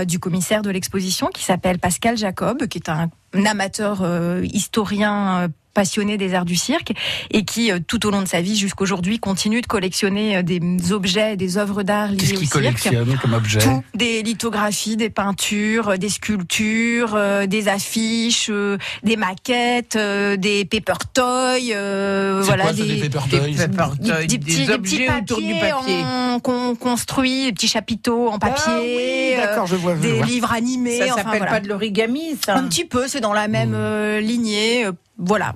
du 0.07 0.19
commissaire 0.19 0.63
de 0.63 0.71
l'exposition 0.71 1.29
qui 1.29 1.43
s'appelle 1.43 1.79
Pascal 1.79 2.17
Jacob, 2.17 2.67
qui 2.67 2.79
est 2.79 2.89
un, 2.89 3.11
amateur 3.47 4.05
historien 4.43 5.49
passionné 5.75 6.17
des 6.19 6.35
arts 6.35 6.45
du 6.45 6.57
cirque 6.57 6.93
et 7.31 7.45
qui, 7.45 7.71
euh, 7.73 7.79
tout 7.87 8.07
au 8.07 8.11
long 8.11 8.23
de 8.23 8.29
sa 8.29 8.41
vie 8.41 8.57
jusqu'aujourd'hui, 8.57 9.19
continue 9.19 9.61
de 9.61 9.67
collectionner 9.67 10.37
euh, 10.37 10.43
des 10.43 10.61
objets, 10.93 11.37
des 11.37 11.59
œuvres 11.59 11.83
d'art 11.83 12.11
liées 12.11 12.17
Qu'est-ce 12.19 12.33
au 12.35 12.37
qu'il 12.39 12.47
cirque. 12.49 12.53
collectionne 12.53 13.19
comme 13.21 13.35
objet 13.35 13.59
Tout, 13.61 13.83
des 13.95 14.23
lithographies, 14.23 14.97
des 14.97 15.11
peintures, 15.11 15.91
euh, 15.91 15.97
des 15.97 16.09
sculptures, 16.09 17.15
euh, 17.15 17.47
des 17.47 17.69
affiches, 17.69 18.49
euh, 18.51 18.79
des 19.03 19.17
maquettes, 19.17 19.97
euh, 19.97 20.37
des 20.37 20.65
paper 20.65 20.93
toys, 21.15 21.57
euh, 21.75 22.41
C'est 22.43 22.47
voilà 22.47 22.65
quoi, 22.65 22.73
ça, 22.75 22.85
des 22.85 23.09
paper 23.09 23.29
toys 23.31 23.39
Des, 23.49 23.67
paper 23.69 23.97
toys, 24.05 24.27
des, 24.27 24.39
petits, 24.39 24.67
des 24.67 24.73
objets 24.73 25.07
petits 25.07 25.13
autour 25.23 25.39
du 25.39 25.53
papiers 25.55 25.71
papier. 25.71 26.03
en- 26.05 26.41
qu'on 26.41 26.75
construit, 26.75 27.45
des 27.47 27.53
petits 27.53 27.69
chapiteaux 27.69 28.29
en 28.29 28.39
papier, 28.39 28.63
Ah 28.67 28.81
oui, 28.81 29.37
d'accord, 29.37 29.67
je 29.67 29.77
vois, 29.77 29.97
je 29.97 30.01
des 30.01 30.13
vois. 30.15 30.27
livres 30.27 30.53
animés. 30.53 30.99
Ça 30.99 31.05
enfin, 31.07 31.17
s'appelle 31.17 31.39
voilà. 31.39 31.53
pas 31.53 31.61
de 31.61 31.69
l'origami, 31.69 32.37
ça 32.45 32.55
Un 32.57 32.65
petit 32.69 32.85
peu, 32.85 33.07
c'est 33.09 33.21
dans 33.21 33.33
la 33.35 33.49
même 33.49 33.73
euh, 33.75 34.21
lignée. 34.21 34.87
Voilà, 35.19 35.53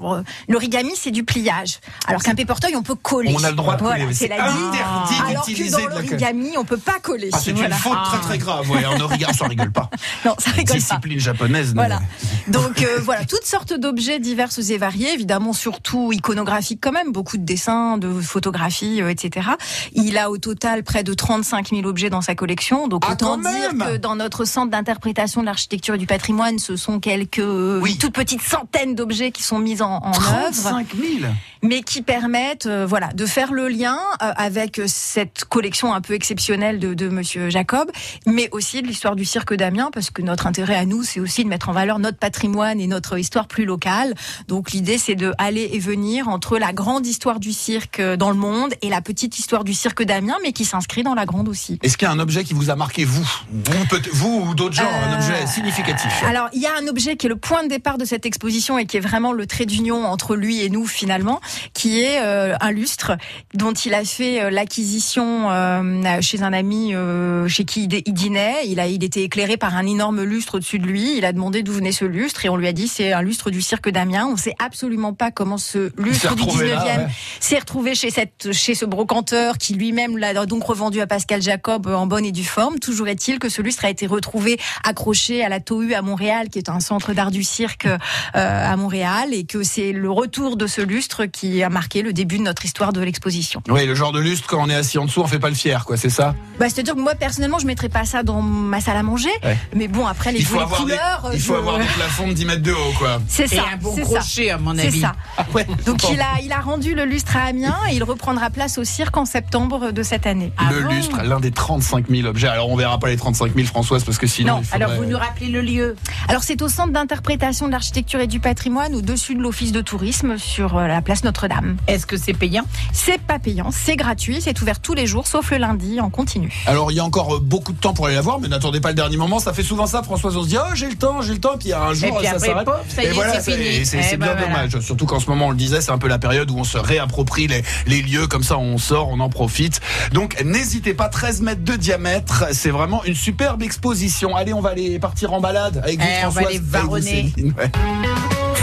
l'origami 0.48 0.92
c'est 0.94 1.10
du 1.10 1.24
pliage, 1.24 1.80
alors 2.06 2.22
qu'un 2.22 2.34
papertoy 2.34 2.76
on 2.76 2.82
peut 2.82 2.94
coller. 2.94 3.34
On 3.36 3.42
a 3.42 3.50
le 3.50 3.56
droit 3.56 3.74
de 3.76 3.80
Voilà, 3.82 3.96
coller, 3.96 4.06
mais 4.08 4.14
c'est 4.14 4.30
interdit 4.30 5.16
Alors 5.28 5.44
que 5.46 5.70
dans 5.72 5.94
l'origami 5.94 6.50
on 6.58 6.64
peut 6.64 6.76
pas 6.76 6.98
coller. 7.02 7.30
Ah, 7.32 7.38
c'est 7.42 7.52
Voilà. 7.52 7.74
une 7.74 7.80
faute 7.80 7.98
très 8.04 8.18
très 8.20 8.38
grave. 8.38 8.70
Ouais, 8.70 8.84
en 8.84 9.00
origami, 9.00 9.34
ça 9.34 9.46
rigole 9.46 9.72
pas. 9.72 9.90
Non, 10.24 10.34
ça 10.38 10.50
rigole 10.50 10.66
pas. 10.66 10.74
Discipline 10.74 11.18
japonaise. 11.20 11.72
Voilà. 11.74 12.00
Donc 12.48 12.82
euh, 12.82 13.00
voilà, 13.02 13.24
toutes 13.24 13.44
sortes 13.44 13.72
d'objets 13.72 14.18
divers 14.20 14.50
et 14.70 14.78
variés, 14.78 15.12
évidemment 15.14 15.52
surtout 15.52 16.12
iconographiques 16.12 16.80
quand 16.82 16.92
même, 16.92 17.12
beaucoup 17.12 17.36
de 17.38 17.44
dessins, 17.44 17.98
de 17.98 18.12
photographies, 18.20 19.00
euh, 19.02 19.08
etc. 19.10 19.48
Il 19.94 20.18
a 20.18 20.30
au 20.30 20.38
total 20.38 20.84
près 20.84 21.02
de 21.02 21.14
35 21.14 21.70
000 21.70 21.84
objets 21.86 22.10
dans 22.10 22.20
sa 22.20 22.34
collection, 22.34 22.88
donc 22.88 23.04
Ah, 23.08 23.12
autant 23.12 23.36
dire 23.38 23.50
même 23.74 23.84
que 23.84 23.96
dans 23.96 24.16
notre 24.16 24.44
centre 24.44 24.70
d'interprétation 24.70 25.40
de 25.40 25.46
l'architecture 25.46 25.94
et 25.94 25.98
du 25.98 26.06
patrimoine, 26.06 26.58
ce 26.58 26.76
sont 26.76 27.00
quelques 27.00 27.38
euh, 27.40 27.80
Oui. 27.82 27.92
une 27.92 27.98
toute 27.98 28.12
petite 28.14 28.42
centaine 28.42 28.94
d'objets 28.94 29.30
qui 29.32 29.42
sont 29.42 29.55
mis 29.58 29.82
en, 29.82 29.98
en 29.98 30.10
œuvre. 30.10 30.50
35 30.50 30.86
000 30.94 31.32
mais 31.62 31.82
qui 31.82 32.02
permettent 32.02 32.66
euh, 32.66 32.86
voilà 32.86 33.08
de 33.12 33.26
faire 33.26 33.52
le 33.52 33.68
lien 33.68 33.98
euh, 34.22 34.32
avec 34.36 34.80
cette 34.86 35.44
collection 35.44 35.92
un 35.94 36.00
peu 36.00 36.14
exceptionnelle 36.14 36.78
de, 36.78 36.94
de 36.94 37.08
Monsieur 37.08 37.50
Jacob, 37.50 37.90
mais 38.26 38.48
aussi 38.52 38.82
de 38.82 38.86
l'histoire 38.86 39.16
du 39.16 39.24
cirque 39.24 39.54
d'Amiens, 39.54 39.90
parce 39.92 40.10
que 40.10 40.22
notre 40.22 40.46
intérêt 40.46 40.76
à 40.76 40.84
nous, 40.84 41.02
c'est 41.02 41.20
aussi 41.20 41.44
de 41.44 41.48
mettre 41.48 41.68
en 41.68 41.72
valeur 41.72 41.98
notre 41.98 42.18
patrimoine 42.18 42.80
et 42.80 42.86
notre 42.86 43.18
histoire 43.18 43.46
plus 43.48 43.64
locale. 43.64 44.14
Donc 44.48 44.72
l'idée, 44.72 44.98
c'est 44.98 45.14
de 45.14 45.32
aller 45.38 45.70
et 45.72 45.78
venir 45.78 46.28
entre 46.28 46.58
la 46.58 46.72
grande 46.72 47.06
histoire 47.06 47.40
du 47.40 47.52
cirque 47.52 48.00
euh, 48.00 48.16
dans 48.16 48.30
le 48.30 48.36
monde 48.36 48.74
et 48.82 48.88
la 48.88 49.00
petite 49.00 49.38
histoire 49.38 49.64
du 49.64 49.74
cirque 49.74 50.02
d'Amiens, 50.02 50.36
mais 50.42 50.52
qui 50.52 50.64
s'inscrit 50.64 51.02
dans 51.02 51.14
la 51.14 51.26
grande 51.26 51.48
aussi. 51.48 51.78
Est-ce 51.82 51.96
qu'il 51.96 52.06
y 52.06 52.10
a 52.10 52.12
un 52.12 52.18
objet 52.18 52.44
qui 52.44 52.54
vous 52.54 52.70
a 52.70 52.76
marqué, 52.76 53.04
vous? 53.04 53.26
Vous, 53.50 53.72
vous 54.12 54.46
ou 54.50 54.54
d'autres 54.54 54.74
gens, 54.74 54.84
un 54.88 55.12
Euh, 55.12 55.16
objet 55.16 55.46
significatif 55.46 56.22
Alors, 56.26 56.48
il 56.52 56.60
y 56.60 56.66
a 56.66 56.72
un 56.80 56.86
objet 56.88 57.16
qui 57.16 57.26
est 57.26 57.28
le 57.28 57.36
point 57.36 57.62
de 57.62 57.68
départ 57.68 57.98
de 57.98 58.04
cette 58.04 58.26
exposition 58.26 58.78
et 58.78 58.86
qui 58.86 58.96
est 58.96 59.00
vraiment 59.00 59.32
le 59.32 59.46
trait 59.46 59.66
d'union 59.66 60.04
entre 60.04 60.36
lui 60.36 60.62
et 60.62 60.68
nous 60.70 60.86
finalement, 60.86 61.40
qui 61.74 62.00
est 62.00 62.20
euh, 62.22 62.54
un 62.60 62.70
lustre 62.70 63.12
dont 63.54 63.72
il 63.72 63.94
a 63.94 64.04
fait 64.04 64.42
euh, 64.42 64.50
l'acquisition 64.50 65.50
euh, 65.50 66.20
chez 66.20 66.42
un 66.42 66.52
ami 66.52 66.94
euh, 66.94 67.48
chez 67.48 67.64
qui 67.64 67.84
il, 67.84 68.14
dînait. 68.14 68.66
Il 68.66 68.80
a, 68.80 68.86
il 68.86 69.02
était 69.04 69.22
éclairé 69.22 69.56
par 69.56 69.76
un 69.76 69.86
énorme 69.86 70.22
lustre 70.22 70.56
au-dessus 70.56 70.78
de 70.78 70.86
lui. 70.86 71.16
Il 71.16 71.24
a 71.24 71.32
demandé 71.32 71.62
d'où 71.62 71.72
venait 71.72 71.92
ce 71.92 72.04
lustre 72.04 72.44
et 72.44 72.48
on 72.48 72.56
lui 72.56 72.66
a 72.68 72.72
dit 72.72 72.88
c'est 72.88 73.12
un 73.12 73.22
lustre 73.22 73.50
du 73.50 73.62
cirque 73.62 73.88
d'Amiens. 73.88 74.26
On 74.26 74.36
sait 74.36 74.54
absolument 74.58 75.12
pas 75.12 75.30
comment 75.30 75.58
ce 75.58 75.90
lustre 75.98 76.34
du 76.34 76.42
retrouvé 76.42 76.68
19e 76.70 76.74
là, 76.74 76.84
ouais. 76.84 77.06
s'est 77.40 77.58
retrouvé 77.58 77.94
chez 77.94 78.10
cette 78.10 78.52
chez 78.52 78.74
ce 78.74 78.84
brocanteur 78.84 79.58
qui 79.58 79.74
lui-même 79.74 80.18
l'a 80.18 80.46
donc 80.46 80.64
revendu 80.64 81.00
à 81.00 81.06
Pascal 81.06 81.42
Jacob 81.42 81.86
en 81.86 82.06
bonne 82.06 82.24
et 82.24 82.32
due 82.32 82.44
forme. 82.44 82.78
Toujours 82.78 83.08
est-il 83.08 83.38
que 83.38 83.48
ce 83.48 83.62
lustre 83.62 83.84
a 83.84 83.90
été 83.90 84.06
retrouvé 84.06 84.58
accroché 84.84 85.44
à 85.44 85.48
la 85.48 85.60
Tohu 85.60 85.94
à 85.94 86.02
Montréal, 86.02 86.48
qui 86.48 86.58
est 86.58 86.68
un 86.68 86.80
centre 86.80 87.12
d'art 87.12 87.30
du 87.30 87.42
cirque 87.42 87.86
euh, 87.86 87.96
à 88.34 88.76
Montréal, 88.76 89.32
et 89.32 89.44
que 89.44 89.62
c'est 89.62 89.92
le 89.92 90.10
retour 90.10 90.56
de 90.56 90.66
ce 90.66 90.80
lustre 90.80 91.26
qui 91.36 91.62
a 91.62 91.68
marqué 91.68 92.02
le 92.02 92.12
début 92.12 92.38
de 92.38 92.42
notre 92.42 92.64
histoire 92.64 92.92
de 92.92 93.00
l'exposition. 93.00 93.62
Oui, 93.68 93.84
le 93.86 93.94
genre 93.94 94.12
de 94.12 94.20
lustre, 94.20 94.46
quand 94.48 94.62
on 94.64 94.68
est 94.70 94.74
assis 94.74 94.98
en 94.98 95.04
dessous, 95.04 95.20
on 95.20 95.26
fait 95.26 95.38
pas 95.38 95.48
le 95.50 95.54
fier, 95.54 95.84
quoi, 95.84 95.96
c'est 95.96 96.08
ça? 96.10 96.34
Bah, 96.58 96.66
c'est-à-dire 96.70 96.94
que 96.94 97.00
moi 97.00 97.14
personnellement, 97.14 97.58
je 97.58 97.66
mettrais 97.66 97.88
pas 97.90 98.04
ça 98.04 98.22
dans 98.22 98.40
ma 98.40 98.80
salle 98.80 98.96
à 98.96 99.02
manger, 99.02 99.28
Ouais. 99.44 99.58
mais 99.74 99.88
bon 99.88 100.06
après 100.06 100.32
les 100.32 100.38
Il 100.40 100.46
faut 100.46 100.56
les 100.56 100.62
avoir, 100.62 100.80
des, 100.86 100.92
couleurs, 100.94 101.30
il 101.34 101.40
faut 101.40 101.52
je- 101.54 101.58
avoir 101.58 101.78
des 101.78 101.84
plafonds 101.84 102.28
de 102.28 102.32
10 102.32 102.44
mètres 102.46 102.62
de 102.62 102.72
haut, 102.72 102.92
quoi. 102.98 103.20
c'est 103.28 103.44
Et 103.44 103.56
ça, 103.56 103.64
un 103.72 103.76
bon 103.76 103.92
c'est 103.94 104.04
ça. 104.04 104.18
crochet, 104.20 104.50
à 104.50 104.58
mon 104.58 104.74
C'est 104.74 104.86
avis. 104.86 105.00
ça. 105.00 105.12
Ah 105.36 105.44
ouais, 105.54 105.66
Donc 105.84 106.00
bon. 106.00 106.08
il 106.12 106.20
a, 106.20 106.40
il 106.42 106.52
a 106.52 106.60
rendu 106.60 106.94
le 106.94 107.04
lustre 107.04 107.36
à 107.36 107.42
Amiens 107.48 107.76
et 107.90 107.94
il 107.96 108.02
reprendra 108.04 108.48
place 108.50 108.78
au 108.78 108.84
cirque 108.84 109.16
en 109.18 109.26
septembre 109.26 109.90
de 109.92 110.02
cette 110.02 110.26
année. 110.26 110.52
Le 110.70 110.82
bon 110.84 110.88
lustre, 110.94 111.22
l'un 111.22 111.40
des 111.40 111.50
35 111.50 112.06
000 112.08 112.26
objets. 112.26 112.48
Alors 112.48 112.70
on 112.70 112.76
verra 112.76 112.98
pas 112.98 113.08
les 113.08 113.16
35 113.16 113.54
000 113.54 113.66
Françoise 113.66 114.04
parce 114.04 114.16
que 114.18 114.26
sinon 114.26 114.56
Non, 114.56 114.62
faudrait... 114.62 114.84
Alors, 114.84 114.96
vous 114.96 115.04
nous 115.04 115.18
rappelez 115.18 115.48
le 115.48 115.60
lieu 115.60 115.96
Alors 116.28 116.42
c'est 116.42 116.62
au 116.62 116.68
centre 116.68 116.92
d'interprétation 116.92 117.66
de 117.66 117.72
l'architecture 117.72 118.20
et 118.20 118.26
du 118.26 118.40
patrimoine 118.40 118.94
au-dessus 118.94 119.34
de 119.34 119.40
l'office 119.42 119.72
de 119.72 119.80
tourisme 119.82 120.38
sur 120.38 120.78
euh, 120.78 120.86
la 120.86 121.02
place 121.02 121.22
Notre-Dame. 121.26 121.76
Est-ce 121.88 122.06
que 122.06 122.16
c'est 122.16 122.32
payant? 122.34 122.64
C'est 122.92 123.20
pas 123.20 123.38
payant, 123.40 123.70
c'est 123.72 123.96
gratuit, 123.96 124.40
c'est 124.40 124.60
ouvert 124.62 124.78
tous 124.80 124.94
les 124.94 125.06
jours 125.06 125.26
sauf 125.26 125.50
le 125.50 125.56
lundi 125.58 126.00
en 126.00 126.08
continu. 126.08 126.52
Alors 126.66 126.92
il 126.92 126.94
y 126.94 127.00
a 127.00 127.04
encore 127.04 127.34
euh, 127.36 127.40
beaucoup 127.40 127.72
de 127.72 127.78
temps 127.78 127.92
pour 127.94 128.06
aller 128.06 128.14
la 128.14 128.20
voir, 128.20 128.38
mais 128.40 128.46
n'attendez 128.48 128.80
pas 128.80 128.90
le 128.90 128.94
dernier 128.94 129.16
moment. 129.16 129.40
Ça 129.40 129.52
fait 129.52 129.64
souvent 129.64 129.86
ça, 129.86 130.02
Françoise. 130.04 130.36
On 130.36 130.42
se 130.44 130.48
dit 130.48 130.56
oh 130.56 130.74
j'ai 130.74 130.88
le 130.88 130.94
temps, 130.94 131.20
j'ai 131.22 131.32
le 131.32 131.40
temps, 131.40 131.56
puis 131.58 131.68
il 131.68 131.70
y 131.70 131.74
a 131.74 131.82
un 131.82 131.94
jour 131.94 132.08
Et 132.08 132.12
puis 132.12 132.26
ça 132.28 132.38
s'arrête. 132.38 132.68
et 133.02 133.08
voilà, 133.10 133.40
c'est 133.40 133.52
Eh 133.58 134.16
ben 134.16 134.26
bien 134.26 134.34
voilà. 134.34 134.42
dommage. 134.66 134.80
Surtout 134.80 135.06
qu'en 135.06 135.18
ce 135.20 135.28
moment, 135.28 135.48
on 135.48 135.50
le 135.50 135.56
disait, 135.56 135.80
c'est 135.80 135.90
un 135.90 135.98
peu 135.98 136.08
la 136.08 136.18
période 136.18 136.48
où 136.50 136.58
on 136.58 136.64
se 136.64 136.78
réapproprie 136.78 137.48
les, 137.48 137.62
les 137.86 138.02
lieux, 138.02 138.28
comme 138.28 138.44
ça 138.44 138.56
on 138.58 138.78
sort, 138.78 139.08
on 139.08 139.18
en 139.18 139.28
profite. 139.28 139.80
Donc 140.12 140.40
n'hésitez 140.44 140.94
pas, 140.94 141.08
13 141.08 141.40
mètres 141.42 141.64
de 141.64 141.74
diamètre, 141.74 142.44
c'est 142.52 142.70
vraiment 142.70 143.02
une 143.04 143.14
superbe 143.16 143.62
exposition. 143.62 144.36
Allez, 144.36 144.52
on 144.54 144.60
va 144.60 144.70
aller 144.70 144.98
partir 145.00 145.32
en 145.32 145.40
balade 145.40 145.78
avec 145.82 145.98
vous, 145.98 146.06
Eh, 146.08 146.24
on 146.24 146.28
va 146.28 146.42
Françoise. 146.42 146.46
aller 146.46 146.62
varonner. 146.64 147.32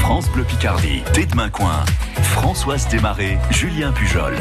France 0.04 0.30
Bleu 0.32 0.44
Picardie, 0.44 1.02
Tête 1.13 1.34
Coin. 1.54 1.86
Françoise 2.24 2.89
Desmarais, 2.89 3.38
Julien 3.52 3.94
Pujol. 3.94 4.36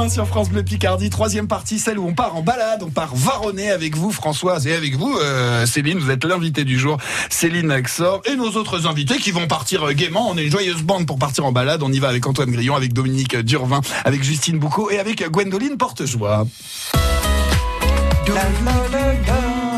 1 0.00 0.08
sur 0.08 0.26
France 0.26 0.48
Bleu 0.48 0.62
Picardie, 0.62 1.10
troisième 1.10 1.46
partie, 1.46 1.78
celle 1.78 1.98
où 1.98 2.06
on 2.08 2.14
part 2.14 2.34
en 2.34 2.42
balade, 2.42 2.82
on 2.82 2.88
part 2.90 3.14
varonner 3.14 3.70
avec 3.70 3.96
vous 3.96 4.10
Françoise 4.12 4.66
et 4.66 4.74
avec 4.74 4.96
vous 4.96 5.14
euh, 5.20 5.66
Céline, 5.66 5.98
vous 5.98 6.10
êtes 6.10 6.24
l'invité 6.24 6.64
du 6.64 6.78
jour, 6.78 6.96
Céline 7.28 7.70
Axor 7.70 8.22
et 8.24 8.34
nos 8.34 8.50
autres 8.52 8.86
invités 8.86 9.18
qui 9.18 9.30
vont 9.30 9.46
partir 9.46 9.84
euh, 9.88 9.92
gaiement, 9.92 10.28
on 10.30 10.38
est 10.38 10.44
une 10.44 10.50
joyeuse 10.50 10.82
bande 10.82 11.06
pour 11.06 11.18
partir 11.18 11.44
en 11.44 11.52
balade, 11.52 11.82
on 11.82 11.92
y 11.92 11.98
va 11.98 12.08
avec 12.08 12.26
Antoine 12.26 12.50
Grillon, 12.50 12.74
avec 12.76 12.94
Dominique 12.94 13.36
Durvin, 13.36 13.82
avec 14.04 14.22
Justine 14.22 14.58
Boucaud 14.58 14.90
et 14.90 14.98
avec 14.98 15.28
Gwendoline 15.30 15.76
Portejoie. 15.76 16.46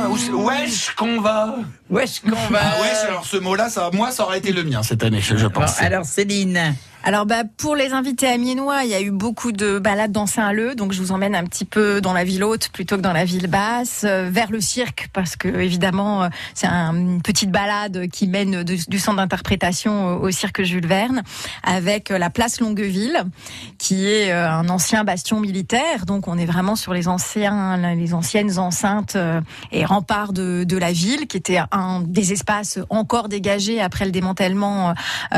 Où 0.08 0.46
Wesh 0.46 0.90
qu'on 0.96 1.20
va? 1.20 1.56
Wesh 1.90 2.20
qu'on 2.20 2.30
va? 2.52 2.60
Ah 2.62 2.80
wesh, 2.82 3.08
alors 3.08 3.24
ce 3.26 3.36
mot-là, 3.38 3.70
ça, 3.70 3.90
moi, 3.92 4.10
ça 4.12 4.24
aurait 4.24 4.38
été 4.38 4.52
le 4.52 4.62
mien 4.62 4.82
cette 4.82 5.02
année, 5.02 5.20
je 5.20 5.34
Bon, 5.46 5.50
pense. 5.50 5.80
alors 5.80 6.04
Céline, 6.04 6.74
Alors 7.04 7.26
bah 7.26 7.42
pour 7.56 7.74
les 7.74 7.94
invités 7.94 8.28
amiénois, 8.28 8.84
il 8.84 8.90
y 8.90 8.94
a 8.94 9.00
eu 9.00 9.10
beaucoup 9.10 9.50
de 9.50 9.80
balades 9.80 10.12
dans 10.12 10.26
Saint-Leu, 10.26 10.76
donc 10.76 10.92
je 10.92 11.00
vous 11.00 11.10
emmène 11.10 11.34
un 11.34 11.42
petit 11.42 11.64
peu 11.64 12.00
dans 12.00 12.12
la 12.12 12.22
ville 12.22 12.44
haute 12.44 12.68
plutôt 12.68 12.96
que 12.96 13.00
dans 13.00 13.12
la 13.12 13.24
ville 13.24 13.48
basse, 13.48 14.04
euh, 14.04 14.28
vers 14.30 14.52
le 14.52 14.60
cirque 14.60 15.08
parce 15.12 15.34
que 15.34 15.48
évidemment 15.48 16.22
euh, 16.22 16.28
c'est 16.54 16.68
un- 16.68 16.94
une 16.94 17.20
petite 17.20 17.50
balade 17.50 18.06
qui 18.12 18.28
mène 18.28 18.62
du 18.62 18.98
centre 19.00 19.16
d'interprétation 19.16 20.14
au, 20.22 20.30
cirque 20.30 20.62
Jules 20.62 20.86
Verne 20.86 21.24
avec 21.64 22.12
euh, 22.12 22.18
la 22.18 22.30
place 22.30 22.60
Longueville 22.60 23.24
qui 23.78 24.06
est 24.06 24.30
un 24.30 24.68
ancien 24.68 25.02
bastion 25.02 25.40
militaire, 25.40 26.06
donc 26.06 26.28
on 26.28 26.38
est 26.38 26.46
vraiment 26.46 26.76
sur 26.76 26.94
les 26.94 27.08
anciens 27.08 27.94
les 27.96 28.14
anciennes 28.14 28.60
enceintes 28.60 29.16
et 29.72 29.84
remparts 29.84 30.32
de, 30.32 30.76
la 30.76 30.92
ville 30.92 31.26
qui 31.26 31.36
était 31.36 31.58
un 31.72 32.00
des 32.06 32.32
espaces 32.32 32.78
encore 32.90 33.28
dégagés 33.28 33.80
après 33.80 34.04
le 34.04 34.12
démantèlement 34.12 34.94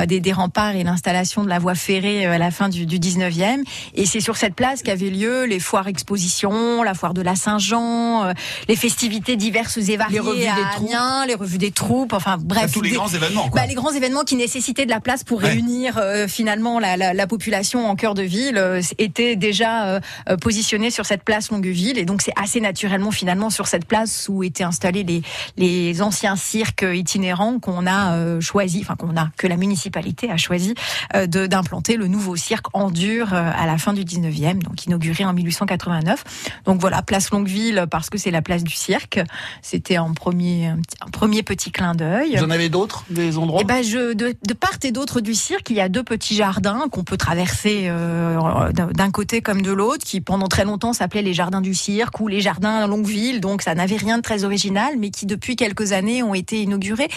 des, 0.06 0.20
des 0.20 0.32
remparts 0.32 0.76
et 0.76 0.84
l'installation 0.84 1.42
de 1.42 1.48
la 1.48 1.53
voie 1.58 1.74
ferrée 1.74 2.26
euh, 2.26 2.32
à 2.34 2.38
la 2.38 2.50
fin 2.50 2.68
du, 2.68 2.86
du 2.86 2.98
19e. 2.98 3.62
Et 3.94 4.06
c'est 4.06 4.20
sur 4.20 4.36
cette 4.36 4.54
place 4.54 4.82
qu'avaient 4.82 5.10
lieu 5.10 5.44
les 5.44 5.60
foires 5.60 5.88
expositions, 5.88 6.82
la 6.82 6.94
foire 6.94 7.14
de 7.14 7.22
la 7.22 7.34
Saint-Jean, 7.36 8.24
euh, 8.24 8.32
les 8.68 8.76
festivités 8.76 9.36
diverses 9.36 9.76
et 9.76 9.96
variées 9.96 10.14
Les 10.14 10.20
revues 10.20 10.46
à 10.46 10.54
des 10.54 10.60
troupes. 10.74 10.88
Amiens, 10.90 11.26
les 11.26 11.34
revues 11.34 11.58
des 11.58 11.70
troupes, 11.70 12.12
enfin 12.12 12.36
bref. 12.40 12.72
tous 12.72 12.80
les 12.82 12.90
des- 12.90 12.96
grands 12.96 13.08
événements, 13.08 13.48
quoi. 13.48 13.60
bah, 13.62 13.66
les 13.66 13.74
grands 13.74 13.92
événements 13.92 14.24
qui 14.24 14.36
nécessitaient 14.36 14.84
de 14.86 14.90
la 14.90 15.00
place 15.00 15.24
pour 15.24 15.42
Ouais. 15.42 15.50
réunir 15.50 15.98
euh, 15.98 16.28
finalement 16.28 16.78
la, 16.78 16.96
la, 16.96 17.12
la 17.14 17.26
population 17.26 17.86
en 17.88 17.96
cœur 17.96 18.14
de 18.14 18.22
ville 18.22 18.56
euh, 18.56 18.80
étaient 18.98 19.36
déjà 19.36 20.00
positionnés 20.40 20.90
sur 20.90 21.06
cette 21.06 21.22
place 21.24 21.50
Longueville. 21.50 21.98
Et 21.98 22.04
donc 22.04 22.22
c'est 22.22 22.32
assez 22.40 22.60
naturellement 22.60 23.10
finalement 23.10 23.50
sur 23.50 23.66
cette 23.66 23.84
place 23.86 24.26
où 24.28 24.42
étaient 24.42 24.64
installés 24.64 25.02
les, 25.04 25.22
les 25.56 26.02
anciens 26.02 26.36
cirques 26.36 26.84
itinérants 26.92 27.58
qu'on 27.58 27.86
a 27.86 28.14
euh, 28.14 28.40
choisi, 28.40 28.80
enfin 28.82 28.94
qu'on 28.96 29.16
a, 29.16 29.30
que 29.36 29.46
la 29.46 29.56
municipalité 29.56 30.30
a 30.30 30.36
choisi 30.36 30.74
euh, 31.14 31.26
de- 31.26 31.43
d'implanter 31.48 31.96
le 31.96 32.06
nouveau 32.08 32.36
cirque 32.36 32.66
en 32.72 32.90
dur 32.90 33.32
euh, 33.32 33.50
à 33.56 33.66
la 33.66 33.78
fin 33.78 33.92
du 33.92 34.02
19e, 34.04 34.58
donc 34.62 34.86
inauguré 34.86 35.24
en 35.24 35.32
1889. 35.32 36.24
Donc 36.66 36.80
voilà, 36.80 37.02
place 37.02 37.30
Longueville 37.30 37.86
parce 37.90 38.10
que 38.10 38.18
c'est 38.18 38.30
la 38.30 38.42
place 38.42 38.64
du 38.64 38.74
cirque. 38.74 39.20
C'était 39.62 39.96
un 39.96 40.12
premier, 40.12 40.66
un 40.68 41.10
premier 41.12 41.42
petit 41.42 41.70
clin 41.72 41.94
d'œil. 41.94 42.36
Vous 42.36 42.44
en 42.44 42.50
avez 42.50 42.68
d'autres, 42.68 43.04
des 43.10 43.38
endroits? 43.38 43.60
Eh 43.62 43.64
ben, 43.64 43.82
je, 43.82 44.12
de, 44.14 44.34
de 44.46 44.54
part 44.54 44.70
et 44.82 44.92
d'autre 44.92 45.20
du 45.20 45.34
cirque, 45.34 45.70
il 45.70 45.76
y 45.76 45.80
a 45.80 45.88
deux 45.88 46.02
petits 46.02 46.34
jardins 46.34 46.86
qu'on 46.90 47.04
peut 47.04 47.16
traverser 47.16 47.84
euh, 47.86 48.70
d'un- 48.72 49.10
côté 49.10 49.40
comme 49.42 49.62
de 49.62 49.70
l'autre, 49.70 50.04
qui 50.04 50.20
pendant 50.20 50.48
très 50.48 50.64
longtemps 50.64 50.92
s'appelaient 50.92 51.22
les 51.22 51.34
jardins 51.34 51.60
du 51.60 51.74
cirque 51.74 52.18
ou 52.20 52.26
les 52.28 52.40
jardins 52.40 52.86
Longueville. 52.88 53.40
Donc 53.40 53.62
ça 53.62 53.74
n'avait 53.74 53.96
rien 53.96 54.16
de 54.16 54.22
très 54.22 54.42
original, 54.44 54.94
mais 54.98 55.10
qui 55.10 55.24
depuis 55.26 55.54
quelques 55.56 55.92
années 55.92 56.22
ont 56.22 56.34
été 56.34 56.60
inaugurés 56.62 57.08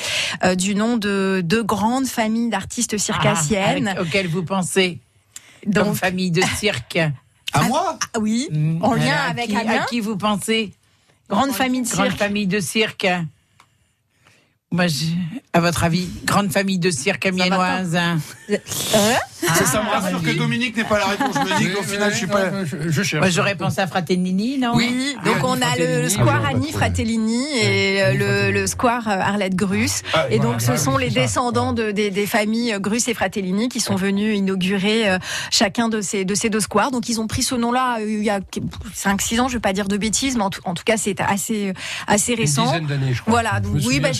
euh, 0.43 0.53
du 0.55 0.75
nom 0.75 0.97
de 0.97 1.41
deux 1.43 1.63
grandes 1.63 2.05
familles 2.05 2.49
d'artistes 2.49 2.97
circassiennes. 2.97 3.87
Ah, 3.87 3.91
avec- 3.99 4.11
auxquelles 4.17 4.31
vous 4.31 4.43
pensez 4.43 4.99
comme 5.63 5.71
Donc- 5.73 5.95
famille 5.95 6.31
de 6.31 6.41
cirque. 6.57 6.97
À 7.53 7.63
moi 7.63 7.97
Ah 8.13 8.19
oui, 8.19 8.49
en 8.81 8.93
lien 8.93 9.15
avec 9.29 9.47
qui, 9.47 9.55
Amiens. 9.55 9.81
À 9.81 9.85
qui 9.85 9.99
vous 10.01 10.17
pensez 10.17 10.73
grande 11.29 11.51
famille 11.51 11.81
de 11.81 11.87
Grande 11.87 12.07
cirque. 12.07 12.17
famille 12.19 12.45
de 12.47 12.59
cirque. 12.59 13.07
Moi, 14.69 14.87
je- 14.87 15.05
à 15.53 15.61
votre 15.61 15.85
avis, 15.85 16.09
grande 16.25 16.51
famille 16.51 16.77
de 16.77 16.91
cirque 16.91 17.25
amiénoise. 17.25 17.95
hein. 17.95 18.19
Ça, 18.49 19.65
ça 19.65 19.81
me 19.81 19.89
rassure 19.89 20.21
que 20.21 20.31
Dominique 20.31 20.75
n'est 20.75 20.83
pas 20.83 20.99
la 20.99 21.05
réponse. 21.05 21.35
Je 21.35 21.39
me 21.53 21.57
dis 21.59 21.73
qu'au 21.73 21.83
final, 21.83 22.11
je 22.11 22.17
suis 22.17 22.27
pas. 22.27 22.51
Non, 22.51 22.65
je, 22.65 22.89
je 22.89 23.01
cherche. 23.03 23.21
Moi, 23.21 23.29
j'aurais 23.29 23.55
pensé 23.55 23.79
à 23.79 23.87
Fratellini, 23.87 24.57
non 24.57 24.73
Oui, 24.75 25.15
donc 25.23 25.35
Annie 25.37 25.43
on 25.45 25.51
a 25.53 25.55
le, 25.55 25.61
Fratellini, 25.61 26.01
le 26.01 26.09
square 26.09 26.45
Annie. 26.45 26.71
Fratellini 26.73 27.43
et 27.63 28.01
euh, 28.03 28.13
le, 28.13 28.51
le 28.51 28.67
square 28.67 29.07
euh, 29.07 29.11
Arlette 29.19 29.55
Grus. 29.55 30.01
Ah, 30.13 30.25
et 30.29 30.37
voilà, 30.37 30.51
donc 30.51 30.61
ce 30.61 30.75
sont 30.75 30.97
les 30.97 31.11
descendants 31.11 31.71
de, 31.71 31.91
des, 31.91 32.11
des 32.11 32.25
familles 32.27 32.73
euh, 32.73 32.79
Grus 32.79 33.07
et 33.07 33.13
Fratellini 33.13 33.69
qui 33.69 33.79
sont 33.79 33.95
venus 33.95 34.37
inaugurer 34.37 35.09
euh, 35.09 35.17
chacun 35.49 35.87
de 35.87 36.01
ces, 36.01 36.25
de 36.25 36.35
ces 36.35 36.49
deux 36.49 36.59
squares. 36.59 36.91
Donc 36.91 37.07
ils 37.07 37.21
ont 37.21 37.27
pris 37.27 37.43
ce 37.43 37.55
nom-là 37.55 37.99
euh, 38.01 38.05
il 38.19 38.23
y 38.23 38.29
a 38.29 38.39
5-6 38.95 39.39
ans, 39.39 39.47
je 39.47 39.53
vais 39.53 39.59
pas 39.61 39.73
dire 39.73 39.87
de 39.87 39.95
bêtises, 39.97 40.35
mais 40.35 40.43
en 40.43 40.49
tout, 40.49 40.61
en 40.65 40.73
tout 40.73 40.83
cas 40.83 40.97
c'est 40.97 41.21
assez, 41.21 41.69
euh, 41.69 41.73
assez 42.07 42.33
Une 42.33 42.39
récent. 42.39 42.65
dizaine 42.65 42.85
d'années, 42.87 43.13
je 43.13 43.21
crois. 43.21 43.31
Voilà, 43.31 43.59
donc 43.61 43.75
oui, 43.85 43.99
bah, 44.01 44.11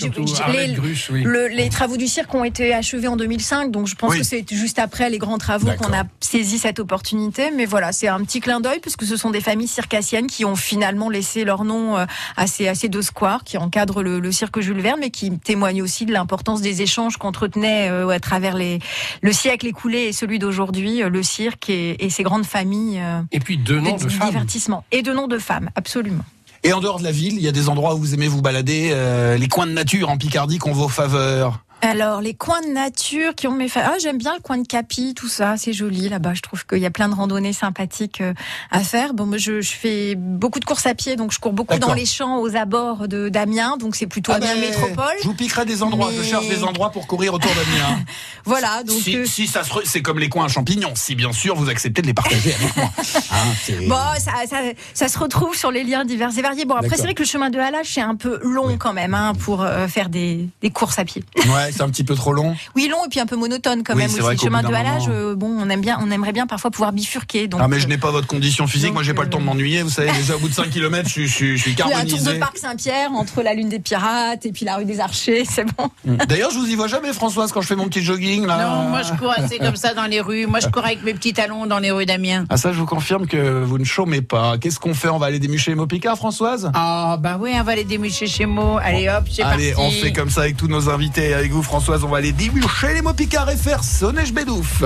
les- 0.52 0.74
Grus, 0.74 1.10
oui. 1.12 1.24
Le- 1.24 1.48
les 1.48 1.70
travaux 1.70 1.98
du 1.98 2.08
cirque 2.08 2.34
ont 2.36 2.44
été 2.44 2.74
achevés 2.74 3.08
en 3.08 3.16
2005, 3.16 3.72
donc 3.72 3.88
je 3.88 3.96
pense 3.96 4.12
Oui. 4.12 4.20
que 4.20 4.24
c'est 4.26 4.46
juste 4.52 4.80
après 4.80 5.10
les 5.10 5.18
grands 5.18 5.38
travaux 5.38 5.70
qu'on 5.80 5.94
a 5.94 6.04
saisi 6.20 6.58
cette 6.60 6.80
opportunité. 6.80 7.52
Mais 7.56 7.66
voilà, 7.66 7.92
c'est 7.92 8.08
un 8.08 8.20
petit 8.24 8.40
clin 8.40 8.60
d'œil 8.60 8.80
puisque 8.80 9.04
ce 9.06 9.18
sont 9.18 9.32
des 9.32 9.42
familles 9.42 9.68
circassiennes 9.68 10.28
qui 10.28 10.46
ont 10.46 10.56
finalement 10.56 11.10
laissé 11.10 11.44
leur 11.46 11.64
nom 11.64 11.98
euh, 11.98 12.06
à 12.36 12.48
ces, 12.48 12.68
à 12.68 12.76
ces 12.76 12.90
deux 12.90 13.02
squares 13.02 13.44
qui 13.44 13.58
encadrent 13.58 14.04
le, 14.04 14.20
le 14.20 14.32
cirque 14.32 14.60
Jules 14.60 14.80
Verne, 14.82 15.00
mais 15.00 15.10
qui 15.10 15.38
témoignent 15.40 15.82
aussi 15.82 16.06
de 16.06 16.14
l'importance 16.14 16.62
des 16.62 16.82
échanges 16.82 17.18
qu'entretenait 17.18 17.90
euh, 17.90 18.10
à 18.10 18.20
travers 18.20 18.56
les, 18.56 18.80
le 19.22 19.32
siècle 19.32 19.68
écoulé 19.68 20.00
et 20.04 20.14
celui 20.14 20.40
d'aujourd'hui, 20.40 21.02
euh, 21.04 21.10
le 21.10 21.24
cirque 21.24 21.70
et, 21.70 22.04
et 22.06 22.10
ses 22.10 22.24
grandes 22.24 22.46
familles 22.46 23.00
euh, 23.02 23.22
Et 23.32 23.40
puis 23.40 23.58
deux 23.58 23.80
noms 23.80 23.96
de, 23.98 24.04
de 24.04 24.10
femmes. 24.10 24.28
divertissement. 24.30 24.84
Et 24.92 25.02
de 25.02 25.12
noms 25.14 25.28
de 25.28 25.38
femmes, 25.40 25.70
absolument. 25.76 26.24
Et 26.64 26.74
en 26.74 26.80
dehors 26.80 27.00
de 27.00 27.04
la 27.04 27.12
ville, 27.12 27.36
il 27.36 27.42
y 27.42 27.48
a 27.48 27.52
des 27.52 27.70
endroits 27.70 27.96
où 27.96 28.00
vous 28.00 28.14
aimez 28.14 28.28
vous 28.28 28.42
balader, 28.42 28.90
euh, 28.92 29.38
les 29.38 29.48
coins 29.48 29.68
de 29.68 29.72
nature 29.72 30.10
en 30.10 30.18
Picardie 30.18 30.58
qu'on 30.58 30.74
vaut 30.74 30.90
faveur. 30.90 31.64
Alors, 31.82 32.22
les 32.22 32.34
coins 32.34 32.62
de 32.62 32.68
nature 32.74 33.36
qui 33.36 33.46
ont 33.48 33.52
mes 33.54 33.70
fa- 33.70 33.84
Ah, 33.86 33.98
j'aime 34.02 34.18
bien 34.18 34.34
le 34.34 34.42
coin 34.42 34.58
de 34.58 34.66
Capi, 34.66 35.14
tout 35.14 35.28
ça, 35.28 35.56
c'est 35.58 35.74
joli 35.74 36.10
là-bas. 36.10 36.34
Je 36.34 36.42
trouve 36.42 36.66
qu'il 36.66 36.80
y 36.80 36.86
a 36.88 36.90
plein 36.90 37.08
de 37.08 37.14
randonnées 37.14 37.54
sympathiques 37.54 38.20
euh, 38.22 38.34
à 38.72 38.80
faire. 38.80 39.14
Bon, 39.14 39.28
moi, 39.28 39.38
je, 39.38 39.62
je 39.62 39.72
fais 39.74 40.16
beaucoup 40.16 40.60
de 40.60 40.66
courses 40.66 40.88
à 40.88 40.96
pied, 40.96 41.16
donc 41.16 41.32
je 41.32 41.40
cours 41.40 41.54
beaucoup 41.54 41.78
dans 41.78 41.94
les 41.94 42.08
champs 42.08 42.40
aux 42.40 42.56
abords 42.56 43.08
de 43.08 43.30
d'Amiens, 43.30 43.78
donc 43.78 43.96
c'est 43.96 44.08
plutôt 44.08 44.32
Ah 44.34 44.38
Amiens 44.38 44.56
ben, 44.56 44.62
Métropole. 44.62 45.14
Je 45.22 45.28
vous 45.28 45.36
piquerai 45.36 45.66
des 45.66 45.84
endroits, 45.84 46.10
je 46.18 46.24
cherche 46.24 46.48
des 46.48 46.64
endroits 46.64 46.90
pour 46.92 47.06
courir 47.06 47.34
autour 47.36 47.52
d'Amiens. 47.52 48.00
Voilà, 48.46 48.82
donc 48.84 48.98
si, 49.02 49.16
euh, 49.18 49.26
si 49.26 49.46
ça 49.46 49.64
se 49.66 49.72
re- 49.74 49.82
c'est 49.84 50.02
comme 50.02 50.20
les 50.20 50.30
coins 50.30 50.46
à 50.46 50.48
champignons, 50.48 50.94
si 50.96 51.16
bien 51.16 51.34
sûr 51.34 51.56
vous 51.56 51.70
acceptez 51.70 52.02
de 52.02 52.08
les 52.08 52.14
partager 52.14 52.54
avec 52.54 52.76
moi. 52.78 52.90
Hein, 53.32 53.74
Bon, 53.88 53.96
ça, 54.20 54.32
ça, 54.50 54.58
ça 54.94 55.08
se 55.10 55.20
retrouve 55.20 55.54
sur 55.56 55.70
les 55.70 55.84
liens 55.84 56.06
divers 56.06 56.36
et 56.38 56.42
variés. 56.42 56.64
Bon, 56.66 56.76
après, 56.76 56.96
c'est 56.96 57.02
vrai 57.04 57.14
que 57.14 57.24
le 57.24 57.28
chemin 57.28 57.50
de 57.50 57.60
halage, 57.60 57.88
c'est 57.94 58.02
un 58.02 58.16
peu 58.16 58.40
long 58.42 58.78
quand 58.80 58.94
même 58.94 59.14
hein, 59.14 59.34
pour 59.36 59.62
euh, 59.64 59.88
faire 59.88 60.08
des, 60.10 60.48
des 60.62 60.70
courses 60.70 60.98
à 60.98 61.04
pied. 61.06 61.24
Ouais, 61.46 61.67
c'est 61.72 61.82
un 61.82 61.90
petit 61.90 62.04
peu 62.04 62.16
trop 62.16 62.34
long. 62.34 62.56
Oui, 62.76 62.88
long 62.90 63.04
et 63.06 63.10
puis 63.10 63.20
un 63.20 63.26
peu 63.26 63.36
monotone 63.36 63.84
quand 63.84 63.94
Oui, 63.94 64.00
même 64.02 64.10
c'est 64.10 64.16
aussi. 64.16 64.24
vrai 64.24 64.34
Le 64.36 64.40
chemin 64.40 64.64
de 64.64 64.74
halage, 64.74 65.08
moment- 65.08 65.14
euh, 65.20 65.36
bon, 65.36 65.56
on 65.60 65.70
aime 65.70 65.82
bien, 65.82 65.98
on 66.02 66.10
aimerait 66.12 66.34
bien 66.34 66.48
parfois 66.48 66.72
pouvoir 66.72 66.92
bifurquer. 66.94 67.48
Donc, 67.48 67.60
ah 67.64 67.68
mais 67.68 67.80
je 67.80 67.86
euh, 67.86 67.90
n'ai 67.90 67.98
pas 67.98 68.12
votre 68.12 68.28
condition 68.28 68.68
physique, 68.68 68.94
moi 68.94 69.04
j'ai 69.04 69.12
donc, 69.12 69.18
pas 69.18 69.24
le 69.24 69.30
temps 69.30 69.38
de 69.40 69.44
euh, 69.44 69.46
m'ennuyer, 69.48 69.84
vous 69.84 69.90
savez, 69.90 70.12
déjà 70.12 70.36
au 70.36 70.40
bout 70.40 70.50
de 70.50 70.54
5 70.54 70.70
km, 70.70 71.08
je, 71.08 71.14
suis- 71.14 71.28
je, 71.28 71.34
suis- 71.34 71.58
je 71.58 71.62
suis 71.62 71.72
Il 71.72 71.78
y 71.80 71.82
a 71.82 71.86
un 71.86 71.90
tour 71.90 72.04
de 72.04 72.10
carbonisé. 72.16 72.40
Parc 72.40 72.58
Saint-Pierre 72.58 73.12
entre 73.14 73.42
la 73.42 73.54
Lune 73.54 73.70
des 73.70 73.80
Pirates 73.80 74.46
et 74.46 74.52
puis 74.52 74.66
la 74.66 74.76
rue 74.78 74.86
des 74.86 75.00
Archers, 75.00 75.44
c'est 75.46 75.66
bon. 75.78 75.90
D'ailleurs, 76.28 76.52
je 76.52 76.58
vous 76.60 76.68
y 76.68 76.76
vois 76.76 76.88
jamais 76.88 77.14
Françoise 77.14 77.52
quand 77.52 77.62
je 77.62 77.68
fais 77.68 77.76
mon 77.76 77.86
petit 77.88 78.04
jogging 78.04 78.46
là. 78.46 78.68
Non, 78.68 78.90
moi 78.90 79.02
je 79.04 79.14
cours 79.14 79.32
assez 79.36 79.58
comme 79.60 79.76
ça 79.76 79.94
dans 79.94 80.06
les 80.06 80.22
rues. 80.22 80.46
Moi 80.48 80.60
je 80.60 80.68
cours 80.68 80.86
avec 80.86 81.04
mes 81.04 81.14
petits 81.14 81.34
talons 81.34 81.66
dans 81.66 81.80
les 81.80 81.92
rues 81.92 82.06
d'Amiens. 82.06 82.46
Ah 82.50 82.58
ça, 82.58 82.72
je 82.74 82.78
vous 82.80 82.86
confirme 82.86 83.28
que 83.28 83.64
vous 83.64 83.78
ne 83.78 83.84
chômez 83.86 84.22
pas. 84.22 84.58
Qu'est-ce 84.58 84.80
qu'on 84.80 84.94
fait? 84.94 85.10
On 85.10 85.18
va 85.18 85.28
aller 85.28 85.40
démucher 85.40 85.72
les 85.72 85.76
mots 85.76 85.88
picards, 85.88 86.18
Françoise? 86.18 86.72
Ah 86.74 87.18
bah 87.20 87.38
oui, 87.40 87.52
on 87.60 87.64
va 87.64 87.76
les 87.76 87.84
démucher 87.84 88.28
chez 88.28 88.46
moi. 88.46 88.82
Allez 88.82 89.08
hop, 89.10 89.26
c'est 89.32 89.42
parti. 89.44 89.56
Allez, 89.56 89.74
on 89.78 89.90
fait 89.92 90.12
comme 90.14 90.30
ça 90.30 90.42
avec 90.42 90.58
tous 90.58 90.68
nos 90.68 90.90
invités. 90.90 91.34
Avec 91.34 91.52
vous, 91.52 91.57
Françoise, 91.62 92.04
on 92.04 92.10
va 92.10 92.18
aller 92.18 92.32
démucher 92.32 92.94
les 92.94 93.02
mots 93.02 93.14
picards 93.14 93.50
et 93.50 93.58
faire 93.58 93.84
sonner 93.84 94.26
je 94.26 94.34
bédouf. 94.34 94.84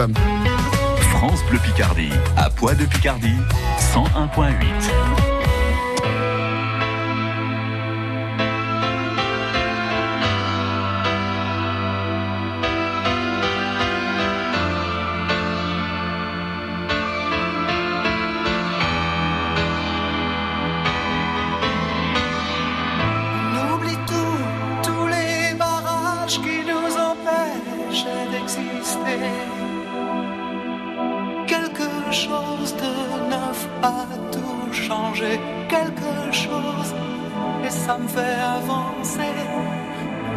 France 1.12 1.40
Bleu 1.50 1.60
Picardie, 1.60 2.12
à 2.38 2.50
Poix 2.50 2.74
de 2.74 2.86
Picardie, 2.86 3.36
101.8. 3.94 5.31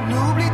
On 0.06 0.53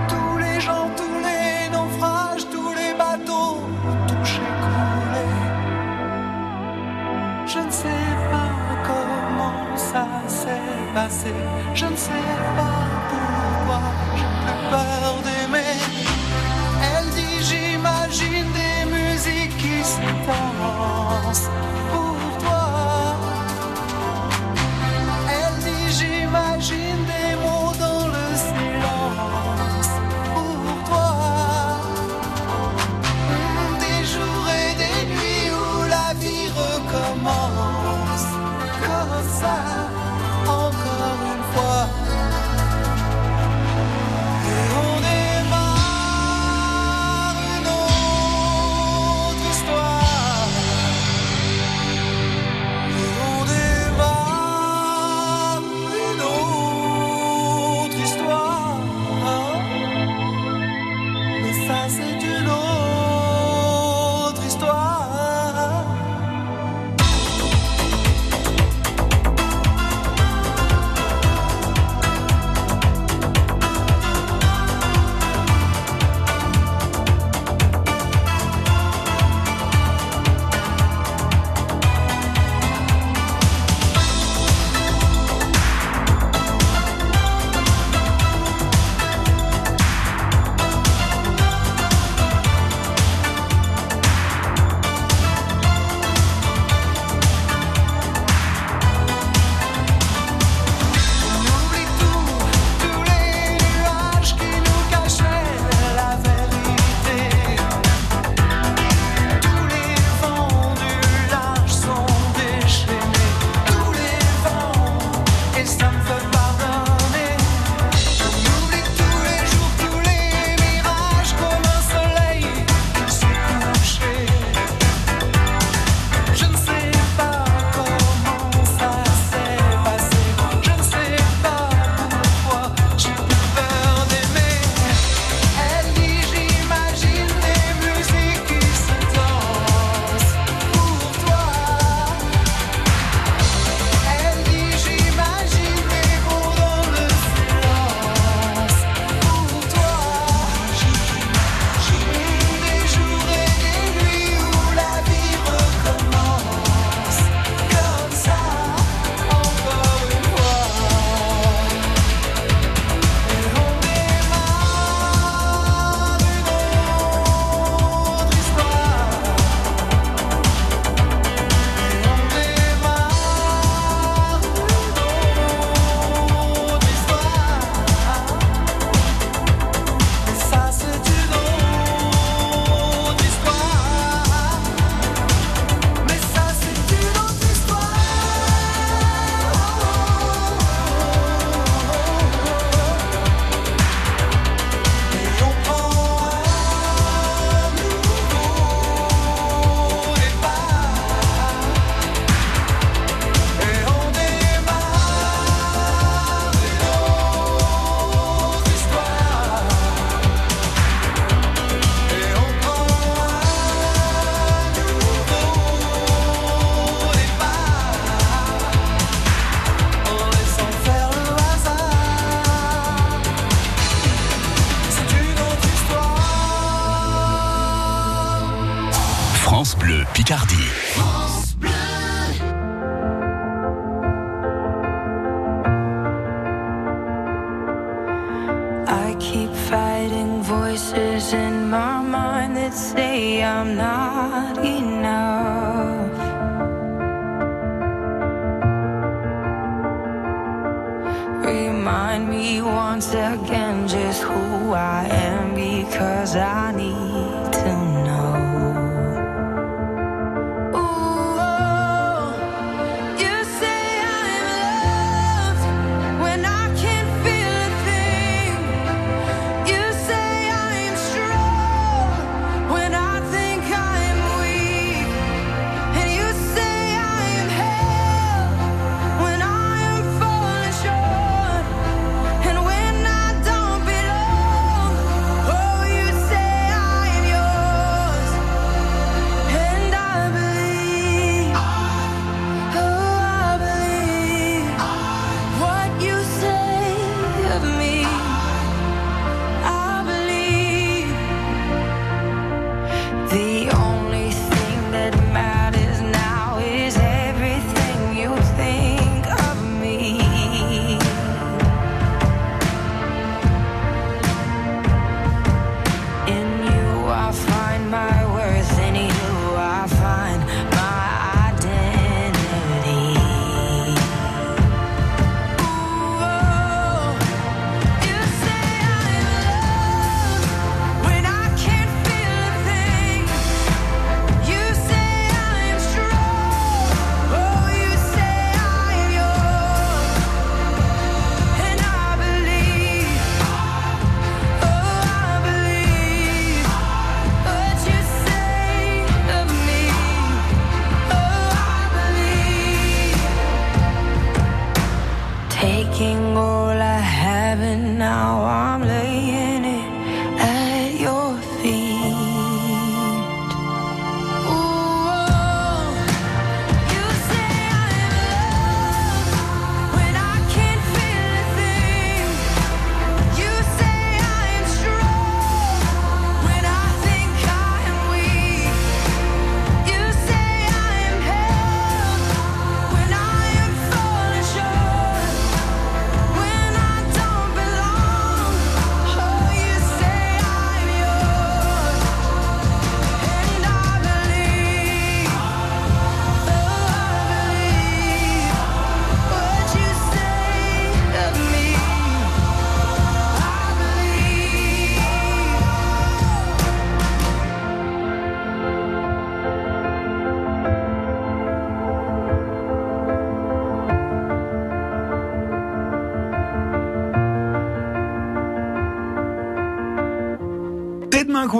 of 297.64 297.78
me. 297.78 298.29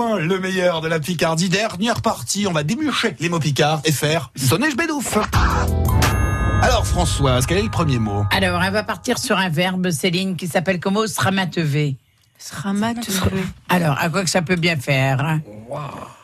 Coin, 0.01 0.19
le 0.19 0.41
meilleur 0.41 0.81
de 0.81 0.89
la 0.89 0.99
Picardie. 0.99 1.51
Dernière 1.51 2.01
partie, 2.01 2.47
on 2.47 2.53
va 2.53 2.63
démucher 2.63 3.17
les 3.21 3.29
mots 3.29 3.39
picards 3.39 3.83
et 3.85 3.93
faire 3.93 4.31
sonner 4.35 4.75
bédouf. 4.75 5.19
Alors 6.63 6.87
Françoise, 6.87 7.45
quel 7.45 7.59
est 7.59 7.63
le 7.63 7.71
premier 7.71 7.99
mot? 7.99 8.25
Alors, 8.31 8.63
on 8.63 8.71
va 8.71 8.83
partir 8.83 9.19
sur 9.19 9.37
un 9.37 9.51
verbe, 9.51 9.91
Céline, 9.91 10.37
qui 10.37 10.49
s'appelle 10.49 10.81
comment 10.81 11.07
Sramatevé. 11.07 11.97
Sramatevé. 12.39 13.43
Alors, 13.69 13.99
à 13.99 14.09
quoi 14.09 14.25
que 14.25 14.31
ça 14.31 14.41
peut 14.41 14.57
bien 14.57 14.77
faire 14.77 15.21
hein? 15.21 15.43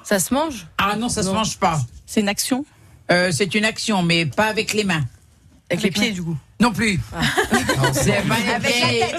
Ça 0.03 0.21
se 0.21 0.33
mange? 0.33 0.67
Ah 0.79 0.97
non, 0.97 1.11
ça 1.11 1.23
se 1.23 1.31
mange 1.31 1.59
pas. 1.59 1.79
C'est 2.07 2.21
une 2.21 2.29
action? 2.29 2.65
Euh, 3.11 3.31
c'est 3.31 3.55
une 3.55 3.67
action, 3.67 4.03
mais 4.03 4.25
pas 4.25 4.47
avec 4.47 4.73
les 4.73 4.85
mains. 4.85 5.05
Avec 5.69 5.83
les 5.83 5.91
pieds, 5.91 6.13
du 6.13 6.23
coup. 6.23 6.37
Non 6.61 6.71
plus. 6.73 6.93
Les 6.93 6.99
Avec 7.59 7.67
la 7.69 7.75
tête. 7.75 7.95
C'est 7.99 8.13
avec 8.17 8.29
la 8.47 8.61
tête. 8.61 9.19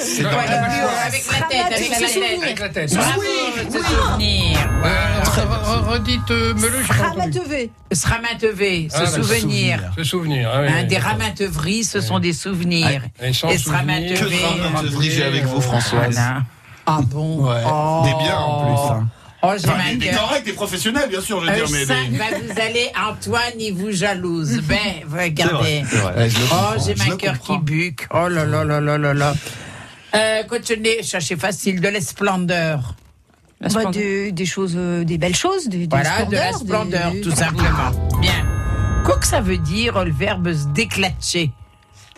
Avec 1.06 1.26
la 1.30 1.48
tête. 1.48 2.44
Avec 2.44 2.60
la 2.60 2.70
tête. 2.70 2.96
Bravo, 2.96 3.22
ce 3.70 3.80
souvenir. 3.84 4.58
Euh, 4.86 5.22
re- 5.24 5.46
re- 5.46 5.88
Redites 5.92 6.32
euh, 6.32 6.54
Meleu, 6.56 6.82
j'ai 6.82 6.88
pas 6.88 7.10
entendu. 7.10 7.40
Ramatevé. 7.40 7.72
Sramatevé, 7.92 8.88
ce 8.92 8.98
Ah, 9.02 9.06
souvenir. 9.08 9.92
Ce 9.98 10.04
souvenir. 10.04 10.50
ah 10.54 10.62
oui, 10.62 10.68
Hein, 10.70 10.74
oui, 10.78 10.84
des 10.88 10.96
d'accord. 10.96 11.12
ramatevries, 11.12 11.84
ce 11.84 12.00
sont 12.02 12.20
des 12.20 12.34
souvenirs. 12.34 13.02
Et 13.22 13.34
sans 13.34 13.50
Et 13.50 13.58
souvenir, 13.58 14.18
Sramatevé. 14.18 14.98
Que 14.98 15.04
j'ai 15.14 15.24
avec 15.24 15.44
vous, 15.46 15.62
Françoise. 15.62 16.14
Voilà. 16.16 16.44
Ah 16.86 17.00
bon? 17.04 17.46
Ouais, 17.50 17.62
Oh. 17.68 18.04
des 18.06 18.24
biens 18.24 18.38
en 18.40 18.96
plus. 18.96 19.06
Oh, 19.50 19.54
j'ai 19.58 19.70
Enfin, 19.70 19.96
des, 19.96 20.10
corrects, 20.10 20.46
des 20.46 20.54
professionnels, 20.54 21.10
bien 21.10 21.22
sûr, 21.22 21.40
je 21.42 21.46
veux 21.46 21.52
Euh, 21.52 21.56
dire, 21.56 21.66
mais 21.72 21.86
ça, 21.86 21.94
des... 22.10 22.18
bah, 22.18 22.26
vous 22.44 22.60
allez, 22.62 22.92
Antoine, 23.10 23.54
il 23.60 23.74
vous 23.74 23.92
jalouse. 23.92 24.62
Ben, 24.68 24.78
regardez. 25.12 25.82
Le 25.82 26.28
Oh, 26.52 26.80
j'ai 26.86 26.96
ma 26.96 27.16
cœur 27.16 27.40
qui 27.40 27.58
buque. 27.60 28.08
Oh 28.14 28.28
là 28.28 28.46
là 28.46 28.64
là 28.64 28.80
là 28.82 28.98
là 28.98 29.14
là. 29.14 29.34
Euh, 30.16 30.44
continuez, 30.44 31.04
cherchez 31.04 31.36
facile, 31.36 31.80
de 31.82 31.88
l'esplendeur. 31.90 32.96
Bah, 33.60 33.86
de- 33.86 34.30
des 34.30 34.46
choses, 34.46 34.74
euh, 34.76 35.04
des 35.04 35.18
belles 35.18 35.36
choses, 35.36 35.68
des, 35.68 35.80
des 35.80 35.88
Voilà, 35.88 36.26
de 36.26 36.36
la 36.36 36.54
splendeur, 36.54 37.12
des- 37.12 37.22
tout 37.22 37.32
simplement. 37.32 37.92
Bien. 38.22 38.46
Quoi 39.06 39.18
que 39.18 39.26
ça 39.28 39.42
veut 39.42 39.58
dire, 39.58 40.04
le 40.04 40.12
verbe 40.12 40.52
se 40.54 40.68
déclatcher 40.68 41.52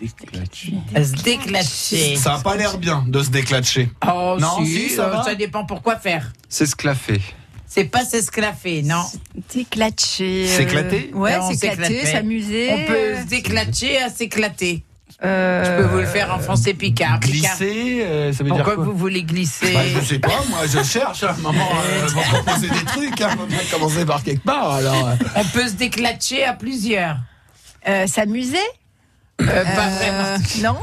Se 0.08 1.22
déclatcher. 1.22 2.16
Ça 2.16 2.34
a 2.34 2.38
pas 2.40 2.56
l'air 2.56 2.78
bien 2.78 3.04
de 3.06 3.22
se 3.22 3.30
déclatcher. 3.30 3.90
Oh, 4.06 4.36
Non, 4.40 4.64
si, 4.64 4.88
si, 4.88 4.90
ça 4.90 5.06
euh, 5.06 5.10
va 5.10 5.22
ça 5.22 5.34
dépend 5.34 5.64
pourquoi 5.66 5.96
faire. 5.96 6.32
S'esclaffer. 6.48 7.20
C'est 7.66 7.84
pas 7.84 8.04
s'esclaffer, 8.04 8.82
non. 8.82 9.02
S'éclater. 9.48 10.46
euh, 10.48 10.56
S'éclater 10.56 11.10
Ouais, 11.14 11.38
s'éclater, 11.54 12.06
s'amuser. 12.06 12.70
On 12.72 12.86
peut 12.86 13.20
se 13.22 13.26
déclatcher 13.28 13.98
à 14.02 14.08
s'éclater. 14.10 14.82
Euh, 15.22 15.62
Je 15.78 15.82
peux 15.82 15.88
vous 15.90 15.98
le 15.98 16.06
faire 16.06 16.32
en 16.34 16.38
français 16.38 16.72
picard. 16.72 17.20
Picard. 17.20 17.58
Glisser, 17.58 18.00
euh, 18.02 18.32
ça 18.32 18.42
veut 18.42 18.50
dire 18.50 18.64
Pourquoi 18.64 18.76
quoi 18.76 18.84
vous 18.86 18.96
voulez 18.96 19.22
glisser 19.22 19.72
Bah, 19.74 19.80
je 19.86 20.00
sais 20.04 20.18
pas, 20.18 20.42
moi 20.48 20.60
je 20.66 20.82
cherche, 20.82 21.22
hein, 21.24 21.36
maman 21.42 21.68
euh, 21.84 22.06
va 22.06 22.22
proposer 22.22 22.70
des 22.70 22.84
trucs, 22.86 23.20
hein, 23.20 23.36
on 23.38 23.44
va 23.44 23.62
commencer 23.70 24.06
par 24.06 24.22
quelque 24.22 24.42
part 24.44 24.70
alors. 24.72 25.08
euh. 25.08 25.14
On 25.36 25.44
peut 25.44 25.68
se 25.68 25.74
déclatcher 25.74 26.44
à 26.44 26.54
plusieurs. 26.54 27.18
euh, 27.86 28.06
S'amuser 28.06 28.56
Euh, 29.48 29.64
pas 29.64 29.88
Euh. 30.02 30.38
Non 30.62 30.76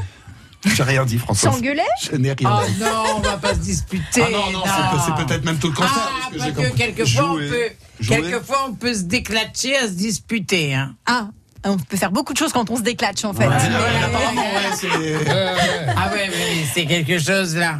J'ai 0.66 0.84
rien 0.84 1.06
dit, 1.06 1.18
François. 1.18 1.52
S'engueuler? 1.52 1.82
Je 2.02 2.16
n'ai 2.18 2.34
rien 2.34 2.50
Oh 2.52 2.66
dit. 2.68 2.80
non, 2.82 3.04
on 3.18 3.20
va 3.22 3.38
pas 3.38 3.54
se 3.54 3.60
disputer. 3.60 4.24
Ah 4.26 4.30
non, 4.32 4.52
non, 4.52 4.64
c'est- 4.66 5.06
c'est 5.06 5.26
peut-être 5.26 5.46
même 5.46 5.58
tout 5.60 5.68
le 5.68 5.74
contraire. 5.74 5.94
Ah, 5.98 6.10
parce 6.12 6.32
que 6.34 6.38
parce 6.38 6.46
j'ai 6.46 6.52
que 6.54 6.68
compris. 6.70 6.78
quelquefois 6.96 7.30
on 7.32 7.36
peut, 7.36 7.70
quelquefois 8.08 8.66
on 8.70 8.74
peut 8.74 8.94
se 8.94 9.04
déclatcher 9.04 9.78
à 9.78 9.82
se 9.88 9.92
disputer. 9.94 10.74
Hein. 10.76 10.96
Ah, 11.06 11.28
on 11.64 11.78
peut 11.78 11.98
faire 11.98 12.12
beaucoup 12.12 12.34
de 12.34 12.38
choses 12.38 12.54
quand 12.54 12.70
on 12.70 12.76
se 12.78 12.82
déclatche 12.82 13.24
en 13.26 13.34
fait. 13.34 13.48
Ouais, 13.48 13.54
ouais, 13.56 14.04
apparemment, 14.04 14.42
ouais, 14.42 14.76
c'est- 14.76 14.88
Ah 15.96 16.12
ouais, 16.14 16.30
mais 16.30 16.66
c'est 16.74 16.86
quelque 16.86 17.20
chose 17.20 17.56
là. 17.56 17.80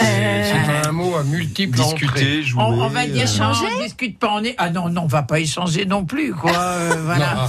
C'est 0.00 0.86
un 0.88 0.92
mot 0.92 1.16
à 1.16 1.22
multiples 1.24 1.78
Discuter, 1.78 2.42
jouer. 2.42 2.62
On, 2.62 2.82
on 2.82 2.88
va 2.88 3.06
dire 3.06 3.26
euh, 3.28 3.38
non, 3.38 3.52
on 3.78 3.82
discute 3.82 4.18
pas. 4.18 4.30
On 4.32 4.42
est... 4.44 4.54
Ah 4.58 4.70
non, 4.70 4.88
non, 4.88 5.02
on 5.02 5.06
va 5.06 5.22
pas 5.22 5.40
échanger 5.40 5.84
non 5.84 6.04
plus, 6.04 6.34
quoi. 6.34 6.52
euh, 6.56 7.02
voilà. 7.04 7.48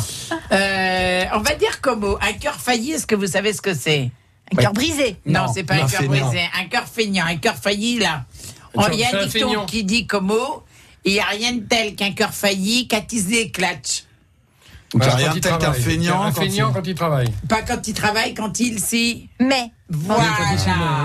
Euh, 0.52 1.24
on 1.34 1.40
va 1.40 1.56
dire 1.56 1.82
comme 1.82 2.02
mot. 2.02 2.18
Un 2.22 2.34
cœur 2.34 2.56
failli, 2.56 2.92
est-ce 2.92 3.08
que 3.08 3.16
vous 3.16 3.28
savez 3.28 3.54
ce 3.54 3.62
que 3.62 3.74
c'est? 3.74 4.12
Un 4.54 4.62
cœur 4.62 4.74
brisé. 4.74 5.18
Non, 5.26 5.46
Non, 5.46 5.54
c'est 5.54 5.64
pas 5.64 5.78
non, 5.78 5.84
un 5.84 5.88
cœur 5.88 6.04
brisé. 6.04 6.42
Un 6.60 6.66
cœur 6.66 6.86
feignant, 6.86 7.26
un 7.26 7.38
cœur 7.38 7.56
failli, 7.56 8.00
là. 8.00 8.26
Il 8.92 9.00
y 9.00 9.04
a 9.04 9.08
un 9.10 9.26
dicton 9.26 9.48
feignant. 9.50 9.66
qui 9.66 9.84
dit 9.84 10.08
comme 10.08 10.28
mot 10.28 10.64
il 11.04 11.14
n'y 11.14 11.20
a 11.20 11.26
rien 11.26 11.54
de 11.54 11.62
tel 11.62 11.96
qu'un 11.96 12.12
cœur 12.12 12.32
failli 12.34 12.88
qu'attise 12.88 13.28
des 13.28 13.50
clatches. 13.50 14.04
Donc, 14.94 15.02
Bah, 15.02 15.16
rien 15.16 15.30
quand 15.30 15.36
il 15.36 15.42
tel 15.42 15.58
qu'un 15.58 15.74
feignant. 15.74 16.22
Un 16.22 16.32
feignant 16.32 16.70
il- 16.70 16.74
quand 16.74 16.88
il 16.88 16.96
travaille. 16.96 17.34
Pas 17.50 17.62
quand 17.62 17.88
il 17.88 17.94
travaille, 17.94 18.34
quand 18.34 18.60
il 18.60 18.80
s'y. 18.80 19.30
Mais. 19.40 19.72
Voilà. 19.94 20.24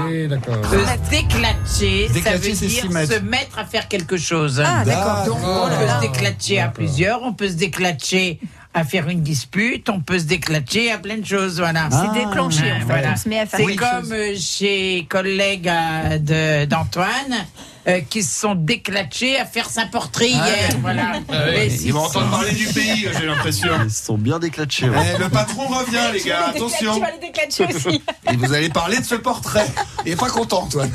Oui, 0.09 0.29
d'accord. 0.29 0.57
Se 0.65 1.11
déclatcher, 1.11 2.09
ça 2.23 2.33
veut 2.37 2.39
dire 2.53 2.85
se 3.07 3.19
mettre 3.21 3.59
à 3.59 3.65
faire 3.65 3.89
quelque 3.89 4.17
chose. 4.17 4.63
Ah, 4.65 4.85
d'accord. 4.85 5.25
Donc, 5.27 5.39
on 5.43 5.69
peut 5.69 5.89
se 5.89 6.01
déclatcher 6.01 6.61
à 6.61 6.69
plusieurs, 6.69 7.23
on 7.23 7.33
peut 7.33 7.49
se 7.49 7.55
déclatcher 7.55 8.39
à 8.75 8.85
faire 8.85 9.09
une 9.09 9.23
dispute, 9.23 9.89
on 9.89 10.01
peut 10.01 10.19
se 10.19 10.25
déclatcher 10.25 10.93
à 10.93 10.99
plein 10.99 11.17
de 11.17 11.25
choses, 11.25 11.59
voilà. 11.59 11.89
C'est 11.91 12.13
déclenché 12.27 12.71
en 12.71 12.75
Ah, 12.77 12.79
fait. 12.81 12.85
voilà. 12.85 13.09
On 13.13 13.17
se 13.17 13.29
met 13.29 13.39
à 13.41 13.47
faire 13.47 13.61
C'est 13.61 13.67
quelque 13.67 13.81
comme 13.81 14.03
chose. 14.03 14.13
euh, 14.13 14.35
chez 14.39 15.07
collègues 15.09 15.69
euh, 15.69 16.19
de- 16.19 16.65
d'Antoine 16.67 17.47
euh, 17.89 18.01
qui 18.09 18.23
se 18.23 18.41
sont 18.41 18.55
déclatchés 18.55 19.39
à 19.39 19.45
faire 19.47 19.71
sa 19.71 19.87
portrait 19.87 20.29
hier, 20.31 20.71
voilà. 20.81 21.21
Mais 21.31 21.71
si- 21.71 21.87
Ils 21.87 21.93
vont 21.93 22.01
entendre 22.05 22.31
parler 22.31 22.53
du 22.53 22.67
pays, 22.67 23.09
j'ai 23.19 23.27
l'impression. 23.27 23.69
Ils 23.85 23.91
se 23.91 24.05
sont 24.07 24.19
bien 24.19 24.39
déclatchés. 24.39 24.89
ouais. 24.89 25.15
Eh, 25.15 25.19
le 25.19 25.29
patron 25.29 25.67
revient, 25.69 26.13
les 26.13 26.21
gars, 26.23 26.47
attention. 26.49 26.95
Tu 26.95 27.01
vas 27.01 27.11
les 27.13 27.19
déclatcher 27.27 27.67
aussi. 27.67 28.03
Et 28.33 28.37
vous 28.37 28.53
allez 28.53 28.69
parler 28.71 28.99
de 28.99 29.05
ce 29.05 29.15
portrait. 29.15 29.67
Il 30.05 30.13
est 30.13 30.17
pas 30.17 30.31
content, 30.31 30.63
Antoine. 30.65 30.91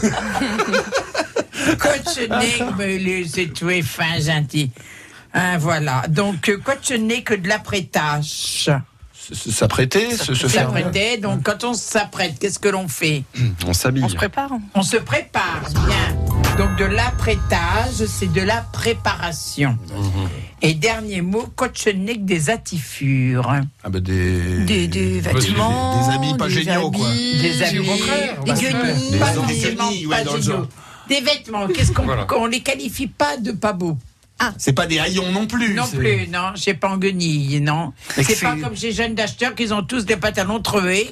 Coach 1.80 2.18
lui, 2.80 3.30
c'est 3.34 3.48
tout 3.54 3.70
est 3.70 3.82
fin, 3.82 4.20
gentil. 4.20 4.72
Hein, 5.34 5.58
voilà. 5.60 6.04
Donc, 6.10 6.50
euh, 6.50 6.58
coach 6.58 6.92
n'est 6.92 7.22
que 7.22 7.34
de 7.34 7.48
l'apprêtage. 7.48 8.70
S'apprêter, 9.34 10.18
se, 10.18 10.34
se 10.34 10.48
faire. 10.48 10.64
S'apprêter. 10.66 11.18
Donc, 11.18 11.44
quand 11.44 11.64
on 11.64 11.74
s'apprête, 11.74 12.38
qu'est-ce 12.40 12.60
que 12.60 12.68
l'on 12.68 12.88
fait? 12.90 13.24
On 13.66 13.72
s'habille. 13.74 14.04
On 14.04 14.10
se 14.10 14.16
prépare. 14.16 14.50
On 14.76 14.82
se 14.82 14.98
prépare, 14.98 15.62
bien. 15.86 16.18
Donc, 16.62 16.76
de 16.78 16.86
l'apprêtage, 16.86 18.06
c'est 18.06 18.32
de 18.32 18.42
la 18.42 18.62
préparation. 18.72 19.76
Et 20.62 20.76
dernier 20.76 21.22
mot, 21.22 21.48
coach 21.56 21.88
Nick 21.88 22.24
des 22.24 22.52
attifures. 22.52 23.52
Ah 23.84 23.90
bah 23.90 24.00
des... 24.00 24.64
Des, 24.66 24.88
des 24.88 24.88
Des- 24.88 25.20
vêtements. 25.22 26.08
des 26.08 26.14
habits 26.14 26.38
pas 26.38 26.48
des 26.48 26.54
géniaux, 26.64 26.92
quoi. 26.92 27.10
Des 27.10 27.64
habits, 27.64 27.80
des 27.80 28.54
guenilles, 28.54 29.12
Des 29.12 29.18
pas 29.18 29.26
forcément 29.34 29.90
pas 30.08 30.24
géniaux. 30.24 30.68
Des 31.10 31.22
vêtements, 31.22 31.68
qu'est-ce 31.68 31.92
qu'on 31.94 32.04
Voilà. 32.04 32.28
on 32.38 32.46
les 32.46 32.60
qualifie 32.60 33.08
pas 33.08 33.38
de 33.38 33.54
pas 33.54 33.74
beaux 33.74 33.98
C'est 34.58 34.74
pas 34.74 34.86
des 34.86 35.00
haillons 35.00 35.32
non 35.32 35.48
plus. 35.48 35.74
Non 35.74 35.88
plus, 35.88 36.28
non, 36.28 36.52
j'ai 36.56 36.74
pas 36.74 36.90
en 36.90 36.98
guenille, 36.98 37.62
non. 37.62 37.94
C'est 38.16 38.40
pas 38.40 38.56
comme 38.62 38.76
chez 38.76 38.92
jeunes 38.92 39.16
d'acheteurs 39.16 39.56
qu'ils 39.56 39.74
ont 39.74 39.84
tous 39.84 40.06
des 40.06 40.18
pantalons 40.18 40.60
treués, 40.60 41.12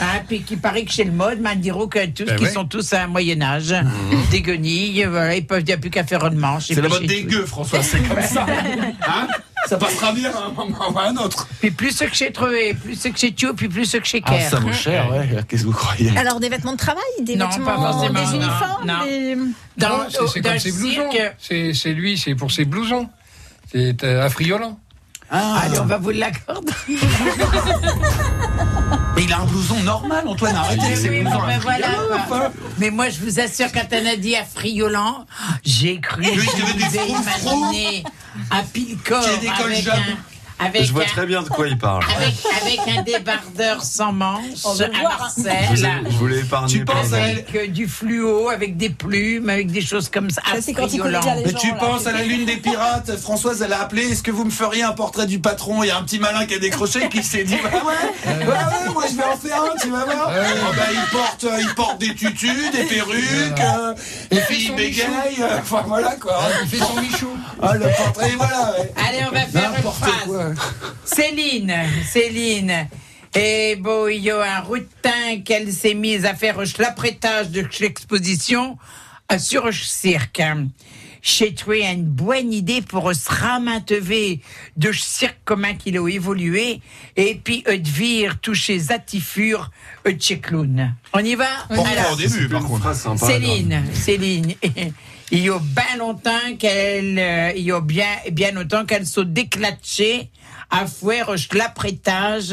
hein, 0.00 0.20
puis 0.28 0.42
qui 0.42 0.56
paraît 0.56 0.84
que 0.84 0.92
chez 0.92 1.04
le 1.04 1.12
mode, 1.12 1.40
Mandiro, 1.40 1.86
que 1.88 2.04
tous, 2.06 2.24
Ben 2.24 2.36
qui 2.36 2.44
ouais. 2.44 2.50
sont 2.52 2.64
tous 2.64 2.92
à 2.92 3.02
un 3.02 3.06
Moyen-Âge, 3.06 3.74
des 4.30 4.42
guenilles, 4.42 5.04
voilà, 5.04 5.36
ils 5.36 5.46
peuvent, 5.46 5.60
il 5.60 5.66
n'y 5.66 5.72
a 5.72 5.78
plus 5.78 5.90
qu'à 5.90 6.04
faire 6.04 6.24
une 6.26 6.38
manche. 6.38 6.66
C'est 6.68 6.80
la 6.80 6.88
mode 6.88 7.06
des 7.06 7.24
gueux, 7.24 7.46
François, 7.46 7.82
c'est 7.82 8.00
comme 8.00 8.22
ça. 8.22 8.46
Hein 9.06 9.28
ça 9.68 9.76
passera 9.76 10.12
bien 10.12 10.30
à 10.32 10.46
un 10.46 10.50
moment 10.50 10.90
ou 10.92 10.98
à 10.98 11.06
un 11.08 11.16
autre. 11.16 11.46
Puis 11.60 11.70
plus 11.70 11.92
ceux 11.92 12.06
que 12.06 12.14
chez 12.16 12.32
Treué, 12.32 12.74
plus 12.74 12.94
ceux 13.00 13.10
que 13.10 13.18
chez 13.18 13.32
Thio, 13.32 13.54
puis 13.54 13.68
plus 13.68 13.84
ceux 13.84 14.00
que 14.00 14.06
chez 14.06 14.22
Ah, 14.26 14.40
ça 14.40 14.58
vaut 14.58 14.72
cher, 14.72 15.10
ouais. 15.10 15.28
Qu'est-ce 15.48 15.62
que 15.62 15.66
vous 15.68 15.72
croyez? 15.72 16.16
Alors 16.16 16.40
des 16.40 16.48
vêtements 16.48 16.72
de 16.72 16.78
travail, 16.78 17.02
des 17.20 17.36
Non, 17.36 17.48
vêtements, 17.48 17.66
pas 17.66 18.08
des 18.08 18.12
non, 18.12 18.32
uniformes, 18.32 18.86
non. 18.86 19.04
des- 19.04 19.36
Dans, 19.76 19.88
Non, 19.98 20.04
c'est- 20.32 20.40
comme 20.40 20.58
ses 20.58 20.72
blousons. 20.72 21.10
C'est 21.72 21.92
lui, 21.92 22.18
c'est 22.18 22.34
pour 22.34 22.50
ses 22.50 22.64
blousons. 22.64 23.08
C'est 23.72 24.02
euh, 24.04 24.24
affriolant. 25.30 25.54
allez, 25.62 25.78
on 25.78 25.84
va 25.86 25.98
vous 25.98 26.10
l'accorder. 26.10 26.72
Mais 29.16 29.24
il 29.24 29.32
a 29.32 29.40
un 29.40 29.44
blouson 29.44 29.78
normal, 29.80 30.26
Antoine, 30.26 30.56
arrêtez 30.56 30.82
avec 30.82 30.96
ces 30.96 31.08
Oui, 31.08 31.20
blousons. 31.20 31.38
bon, 31.38 31.46
ben 31.46 31.58
voilà, 31.60 31.88
enfin. 32.14 32.50
Mais 32.78 32.90
moi, 32.90 33.08
je 33.10 33.20
vous 33.20 33.38
assure, 33.40 33.70
quand 33.72 33.86
on 33.92 34.06
a 34.06 34.16
dit 34.16 34.34
affriolant, 34.36 35.26
j'ai 35.64 36.00
cru 36.00 36.22
que 36.22 36.28
vous 36.28 36.42
froufrous. 36.98 37.72
imaginé 37.72 38.04
à 38.50 38.62
pile 38.62 38.96
corps 39.06 39.24
avec 39.24 39.86
un, 39.88 40.00
avec, 40.60 40.84
Je 40.84 40.92
vois 40.92 41.02
un, 41.04 41.06
très 41.06 41.26
bien 41.26 41.42
de 41.42 41.48
quoi 41.48 41.66
il 41.68 41.78
parle. 41.78 42.04
avec, 42.16 42.78
avec 42.86 42.98
un 42.98 43.02
débardeur 43.02 43.82
sans 43.82 44.12
manches 44.12 44.64
On 44.64 44.78
à 44.80 44.88
Marseille. 45.02 45.68
je 46.08 46.16
voulais 46.16 46.40
épargner. 46.40 46.72
Tu 46.72 46.84
penses 46.84 47.12
Avec 47.12 47.54
euh, 47.54 47.66
du 47.66 47.88
fluo, 47.88 48.48
avec 48.48 48.76
des 48.76 48.90
plumes, 48.90 49.48
avec 49.48 49.70
des 49.70 49.80
choses 49.80 50.08
comme 50.08 50.30
ça. 50.30 50.42
Ça, 50.44 50.60
c'est 50.60 50.72
quand 50.72 50.92
il 50.92 51.02
Mais 51.02 51.12
gens, 51.12 51.58
tu 51.58 51.68
là, 51.70 51.74
penses 51.78 52.06
à 52.06 52.12
la 52.12 52.22
lune 52.22 52.44
des 52.44 52.56
pirates? 52.56 53.16
Françoise, 53.18 53.62
elle 53.62 53.72
a 53.72 53.80
appelé 53.80 54.10
Est-ce 54.12 54.22
que 54.22 54.30
vous 54.30 54.44
me 54.44 54.50
feriez 54.50 54.82
un 54.82 54.92
portrait 54.92 55.26
du 55.26 55.38
patron? 55.40 55.82
Il 55.82 55.88
y 55.88 55.90
a 55.90 55.98
un 55.98 56.02
petit 56.02 56.18
malin 56.18 56.46
qui 56.46 56.54
a 56.54 56.58
décroché 56.58 57.08
qui 57.08 57.22
s'est 57.22 57.44
dit 57.44 57.56
Bah 57.62 57.70
ouais, 57.72 58.32
ouais, 58.32 58.46
ouais, 58.46 58.92
moi 58.92 59.04
je 59.10 59.16
vais 59.16 59.24
en 59.24 59.36
faire 59.36 59.62
un, 59.62 59.76
tu 59.80 59.90
vas 59.90 60.04
voir. 60.04 60.30
Oh, 60.32 60.72
bah, 60.76 60.82
il, 60.92 61.10
porte, 61.10 61.44
euh, 61.44 61.58
il 61.60 61.74
porte 61.74 61.98
des 61.98 62.14
tutus, 62.14 62.70
des 62.72 62.84
perruques, 62.84 63.60
euh, 63.60 63.94
et 64.30 64.36
puis 64.40 64.56
il 64.62 64.68
son 64.68 64.74
bégaye. 64.76 65.06
euh, 65.40 65.58
Enfin 65.60 65.84
voilà 65.86 66.16
quoi. 66.16 66.38
Il 66.62 66.68
fait 66.68 66.84
son 66.84 67.00
michou. 67.00 67.28
Ah, 67.62 67.74
le 67.74 67.86
portrait, 67.96 68.32
voilà. 68.36 68.74
ouais. 68.78 68.92
Allez, 69.08 69.24
on 69.28 69.32
va 69.34 69.46
faire 69.46 69.72
une 69.76 69.82
phrase. 69.82 70.10
quoi. 70.26 70.44
Céline, 71.04 71.74
Céline. 72.06 72.88
Et 73.34 73.76
bon, 73.76 74.08
il 74.08 74.22
y 74.22 74.30
a 74.30 74.58
un 74.58 74.60
routin 74.60 75.40
qu'elle 75.44 75.72
s'est 75.72 75.94
mise 75.94 76.24
à 76.24 76.34
faire 76.34 76.58
l'apprêtage 76.78 77.50
de 77.50 77.64
l'exposition 77.80 78.76
euh, 79.30 79.38
sur 79.38 79.66
le 79.66 79.72
cirque. 79.72 80.42
J'ai 81.22 81.54
trouvé 81.54 81.82
une 81.84 82.04
bonne 82.04 82.52
idée 82.52 82.80
pour 82.80 83.14
se 83.14 83.28
ramantever 83.28 84.40
de 84.76 84.92
cirque 84.92 85.38
commun 85.44 85.74
qu'il 85.74 85.98
a 85.98 86.08
évolué 86.08 86.80
et 87.16 87.34
puis 87.42 87.62
euh, 87.68 87.76
de 87.76 87.88
vir 87.88 88.40
toucher 88.40 88.78
Zatifur 88.78 89.70
euh, 90.06 90.12
de 90.12 90.20
chez 90.20 90.40
clown. 90.40 90.94
On 91.12 91.18
y 91.18 91.34
va? 91.34 91.48
Pourquoi 91.68 91.88
Alors, 91.88 92.12
au 92.14 92.16
début 92.16 92.48
par 92.48 92.64
contre 92.64 92.94
sympa, 92.94 93.26
Céline, 93.26 93.82
Céline, 93.92 94.54
il 95.30 95.44
y 95.44 95.50
a 95.50 95.58
bien 95.58 95.96
longtemps 95.98 96.56
qu'elle, 96.58 97.18
euh, 97.18 97.52
il 97.54 97.64
y 97.64 97.72
a 97.72 97.80
bien, 97.80 98.16
bien 98.32 98.52
longtemps 98.52 98.86
qu'elle 98.86 99.06
s'est 99.06 99.24
déclatchée 99.24 100.30
à 100.70 100.86
faire 100.86 101.34
l'apprêtage 101.52 102.50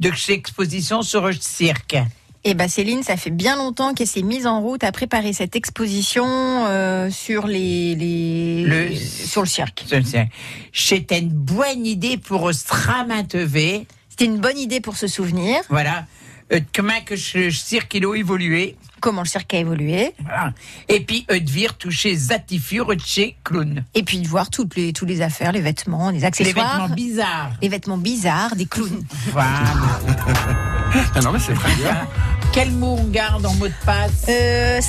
de 0.00 0.10
l'exposition 0.28 1.02
sur 1.02 1.26
le 1.26 1.32
cirque. 1.32 1.96
Eh 2.44 2.54
ben 2.54 2.66
Céline, 2.68 3.04
ça 3.04 3.16
fait 3.16 3.30
bien 3.30 3.56
longtemps 3.56 3.94
qu'elle 3.94 4.08
s'est 4.08 4.22
mise 4.22 4.48
en 4.48 4.60
route 4.60 4.82
à 4.82 4.90
préparer 4.90 5.32
cette 5.32 5.54
exposition 5.54 6.24
euh, 6.26 7.08
sur 7.08 7.46
les, 7.46 7.94
les 7.94 8.64
Le- 8.64 8.96
sur 8.96 9.42
le 9.42 9.46
cirque. 9.48 9.84
C'était 10.72 11.18
une 11.20 11.28
bonne 11.28 11.86
idée 11.86 12.16
pour 12.16 12.52
se 12.52 12.64
ramantever, 12.68 13.86
C'était 14.08 14.24
une 14.24 14.38
bonne 14.38 14.58
idée 14.58 14.80
pour 14.80 14.96
se 14.96 15.06
souvenir. 15.06 15.60
Voilà, 15.68 16.06
euh, 16.52 16.58
comment 16.74 17.00
que 17.06 17.14
le 17.38 17.50
cirque 17.52 17.94
il 17.94 18.04
a 18.06 18.14
évolué, 18.16 18.76
comment 19.02 19.22
le 19.22 19.28
cirque 19.28 19.52
a 19.52 19.58
évolué 19.58 20.14
voilà. 20.20 20.52
Et 20.88 21.00
puis 21.00 21.26
euh, 21.30 21.38
de 21.40 21.50
vir 21.50 21.74
toucher 21.76 22.14
Zatifur 22.16 22.86
de 22.86 23.00
chez 23.04 23.36
clown. 23.44 23.84
et 23.94 24.02
puis 24.02 24.18
de 24.20 24.28
voir 24.28 24.48
toutes 24.48 24.76
les 24.76 24.92
tous 24.94 25.04
les 25.04 25.20
affaires, 25.20 25.52
les 25.52 25.60
vêtements, 25.60 26.08
les 26.10 26.20
Les 26.20 26.24
accessoires, 26.24 26.80
vêtements 26.82 26.94
bizarres. 26.94 27.50
les 27.60 27.68
vêtements 27.68 27.98
bizarres 27.98 28.56
des 28.56 28.66
clowns. 28.66 29.04
Voilà. 29.32 29.50
Ah 31.14 31.20
non 31.22 31.32
mais 31.32 31.38
c'est 31.38 31.54
très 31.54 31.74
bien. 31.76 32.06
Quel 32.52 32.70
mot 32.70 32.98
on 33.00 33.04
garde 33.04 33.46
en 33.46 33.54
mot 33.54 33.66
de 33.68 33.72
passe 33.86 34.26
Euh. 34.28 34.80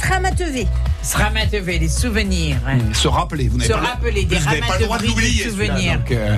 Se 1.03 1.17
ramantever, 1.17 1.79
les 1.79 1.89
souvenirs. 1.89 2.55
Se 2.93 3.09
rappeler, 3.09 3.49
vous 3.49 3.57
n'avez 3.57 3.67
Se 3.67 3.73
pas, 3.73 3.81
le- 3.81 3.87
rappeler 3.87 4.23
des 4.23 4.37
vous 4.37 4.45
n'avez 4.45 4.59
pas 4.61 4.77
le 4.77 4.85
droit 4.85 4.97
de 4.97 5.05
l'oublier. 5.05 5.43
souvenirs. 5.49 5.97
donc, 5.99 6.11
euh, 6.11 6.37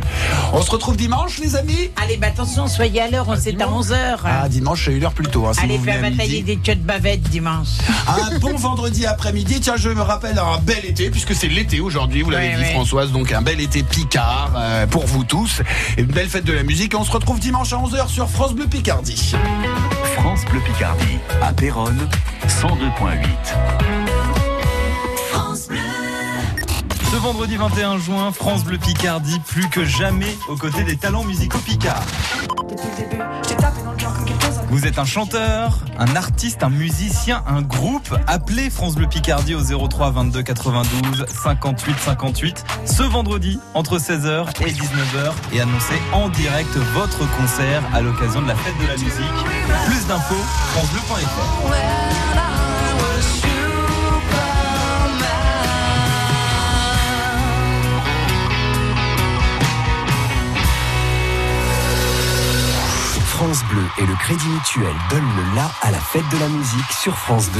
on 0.54 0.62
se 0.64 0.72
retrouve 0.72 0.98
dimanche 0.98 1.38
les 1.38 1.56
amis 1.56 1.92
Allez, 2.04 2.18
bah 2.18 2.28
attention, 2.28 2.68
soyez 2.68 3.02
à 3.02 3.08
l'heure, 3.10 3.26
on 3.28 3.36
s'est 3.36 3.56
à 3.62 3.68
11h. 3.68 4.18
Ah 4.26 4.50
dimanche 4.50 4.86
c'est 4.86 4.94
une 4.94 5.04
heure 5.04 5.14
plus 5.14 5.28
tôt. 5.28 5.46
Hein, 5.46 5.54
si 5.54 5.60
Allez 5.62 5.78
faire 5.78 6.04
à 6.04 6.10
batailler 6.10 6.42
des 6.42 6.56
queues 6.58 6.74
de 6.76 6.82
bavette 6.82 7.22
dimanche. 7.30 7.68
Un 8.08 8.40
bon 8.40 8.56
vendredi 8.56 9.06
après-midi. 9.06 9.60
Tiens, 9.62 9.76
je 9.78 9.90
me 9.90 10.02
rappelle 10.02 10.40
un 10.40 10.58
bel 10.62 10.84
été, 10.84 11.12
puisque 11.12 11.36
c'est 11.36 11.48
l'été 11.48 11.80
aujourd'hui, 11.80 12.24
vous 12.24 12.32
l'avez 12.32 12.48
Ouais, 12.50 12.56
dit 12.56 12.62
ouais. 12.64 12.72
Françoise, 12.72 13.12
donc 13.12 13.32
un 13.34 13.44
bel 13.44 13.62
été 13.62 13.84
Picard 13.84 14.52
euh, 14.58 14.88
pour 14.88 15.06
vous 15.06 15.24
tous. 15.24 15.62
Et 15.98 16.02
une 16.02 16.08
belle 16.08 16.28
fête 16.30 16.46
de 16.46 16.54
la 16.54 16.64
musique. 16.64 16.94
Et 16.96 16.98
on 16.98 17.04
se 17.04 17.12
retrouve 17.12 17.40
dimanche 17.40 17.72
à 17.72 17.78
11h 17.78 18.08
sur 18.10 18.28
France 18.30 18.54
Bleu 18.56 18.66
Picardie. 18.66 19.34
France 20.26 20.44
Bleu 20.46 20.60
Picardie, 20.60 21.20
à 21.40 21.54
Péronne, 21.54 22.10
102.8. 22.48 23.28
Ce 27.12 27.16
vendredi 27.18 27.58
21 27.58 28.00
juin, 28.00 28.32
France 28.32 28.64
Bleu 28.64 28.80
Picardie, 28.80 29.40
plus 29.46 29.70
que 29.70 29.86
jamais 29.86 30.36
aux 30.50 30.56
côtés 30.56 30.84
des 30.84 30.98
talents 30.98 31.26
musicaux 31.26 31.60
Picard. 31.60 32.02
Depuis 32.68 32.88
le 32.90 32.96
début, 33.08 33.22
j'ai 33.48 33.56
tapé 33.56 33.84
dans 33.84 33.92
le 33.92 33.98
cœur 33.98 34.16
comme 34.16 34.26
Vous 34.70 34.86
êtes 34.86 35.00
un 35.00 35.06
chanteur, 35.06 35.80
un 35.98 36.16
artiste, 36.16 36.64
un 36.64 36.70
musicien, 36.70 37.44
un 37.48 37.62
groupe. 37.62 38.16
Appelez 38.28 38.70
France 38.70 38.96
Bleu 38.96 39.08
Picardie 39.08 39.56
au 39.56 39.88
03 39.88 40.12
22 40.12 40.44
92 40.44 41.26
58 41.28 41.96
58 42.00 42.66
ce 42.86 43.04
vendredi 43.04 43.60
entre 43.74 43.98
16h 43.98 44.50
et 44.66 44.72
19h 44.72 45.34
et 45.54 45.62
annoncez 45.62 46.02
en 46.14 46.30
direct 46.30 46.76
votre 46.94 47.20
concert 47.38 47.84
à 47.94 48.02
l'occasion 48.02 48.42
de 48.42 48.48
la 48.48 48.56
fête 48.56 48.78
de 48.82 48.88
la 48.88 48.94
musique. 48.94 49.46
Plus 49.86 50.08
d'infos, 50.08 50.36
francebleu.fr. 50.74 52.55
France 63.36 63.66
Bleu 63.66 63.84
et 63.98 64.06
le 64.06 64.16
Crédit 64.16 64.48
Mutuel 64.48 64.96
donnent 65.10 65.36
le 65.36 65.56
la 65.56 65.70
à 65.82 65.92
la 65.92 66.00
fête 66.00 66.24
de 66.32 66.38
la 66.38 66.48
musique 66.48 66.90
sur 66.94 67.18
France 67.18 67.52
2. 67.52 67.60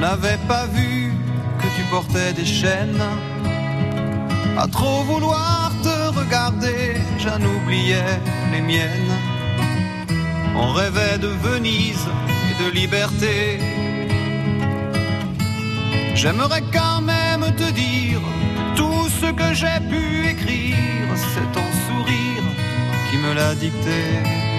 N'avais 0.00 0.38
pas 0.48 0.64
vu 0.64 1.12
que 1.58 1.66
tu 1.76 1.82
portais 1.90 2.32
des 2.32 2.46
chaînes. 2.46 3.04
À 4.56 4.66
trop 4.66 5.02
vouloir 5.02 5.70
te 5.82 6.18
regarder, 6.18 6.96
j'en 7.18 7.40
oubliais 7.40 8.18
les 8.50 8.62
miennes. 8.62 9.14
On 10.56 10.72
rêvait 10.72 11.18
de 11.18 11.28
Venise 11.28 12.08
et 12.48 12.64
de 12.64 12.70
liberté. 12.70 13.60
J'aimerais 16.14 16.64
quand 16.72 17.02
même 17.02 17.44
te 17.56 17.70
dire 17.70 18.22
tout 18.76 19.06
ce 19.20 19.26
que 19.32 19.52
j'ai 19.52 19.80
pu 19.90 20.28
écrire. 20.28 21.08
C'est 21.34 21.52
ton 21.52 21.68
sourire 21.86 22.44
qui 23.10 23.16
me 23.18 23.34
l'a 23.34 23.54
dicté. 23.54 24.49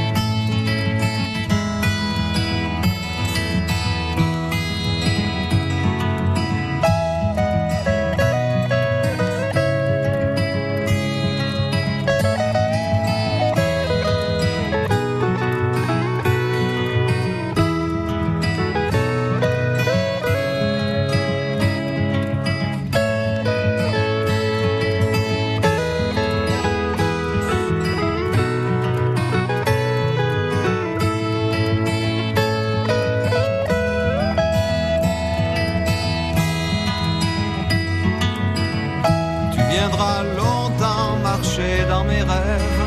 Viendras 39.91 40.23
longtemps 40.23 41.17
marcher 41.23 41.85
dans 41.89 42.03
mes 42.03 42.21
rêves. 42.21 42.81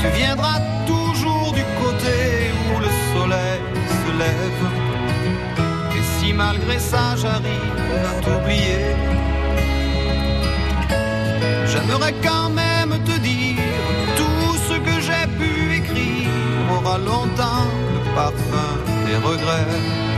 Tu 0.00 0.08
viendras 0.18 0.60
toujours 0.86 1.52
du 1.52 1.64
côté 1.82 2.52
où 2.70 2.80
le 2.80 2.90
soleil 3.12 3.60
se 4.00 4.18
lève. 4.18 4.64
Et 5.96 6.02
si 6.18 6.32
malgré 6.32 6.78
ça 6.78 7.16
j'arrive 7.16 8.04
à 8.10 8.22
t'oublier, 8.22 8.94
j'aimerais 11.66 12.14
quand 12.22 12.50
même 12.50 12.98
te 13.04 13.18
dire 13.20 13.62
tout 14.16 14.56
ce 14.68 14.74
que 14.78 15.00
j'ai 15.00 15.26
pu 15.38 15.76
écrire 15.76 16.28
aura 16.76 16.98
longtemps 16.98 17.68
le 17.94 18.14
parfum 18.14 18.72
des 19.06 19.16
regrets. 19.16 20.17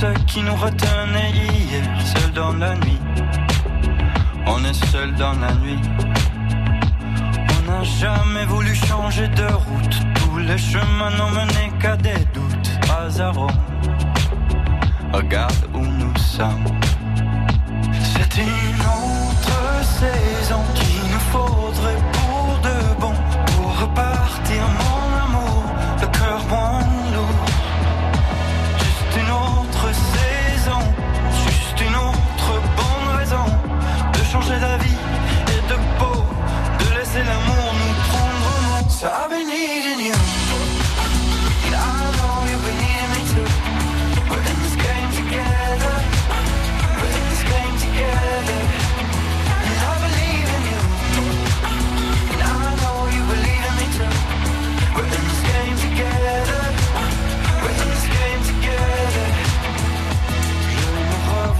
ce 0.00 0.06
qui 0.24 0.40
nous 0.42 0.54
retenait 0.54 1.30
hier, 1.30 1.84
seul 2.12 2.32
dans 2.32 2.54
la 2.54 2.74
nuit. 2.74 3.00
On 4.46 4.64
est 4.64 4.84
seul 4.92 5.14
dans 5.14 5.34
la 5.44 5.52
nuit. 5.62 5.82
On 7.54 7.70
n'a 7.70 7.82
jamais 7.84 8.46
voulu 8.46 8.74
changer 8.74 9.28
de 9.28 9.44
route. 9.44 9.96
Tous 10.14 10.38
les 10.38 10.56
chemins 10.56 11.12
n'ont 11.18 11.32
mené 11.40 11.64
qu'à 11.80 11.96
des 11.98 12.24
doutes. 12.32 12.70
Hasard, 12.88 13.48
regarde 15.12 15.64
où 15.74 15.84
nous 15.84 16.16
sommes. 16.16 16.64
C'est 18.12 18.34
une 18.40 18.82
autre 19.00 19.60
saison 20.00 20.62
qu'il 20.76 21.02
nous 21.12 21.26
faudrait 21.34 22.02
pour 22.14 22.58
de 22.66 23.00
bon 23.00 23.14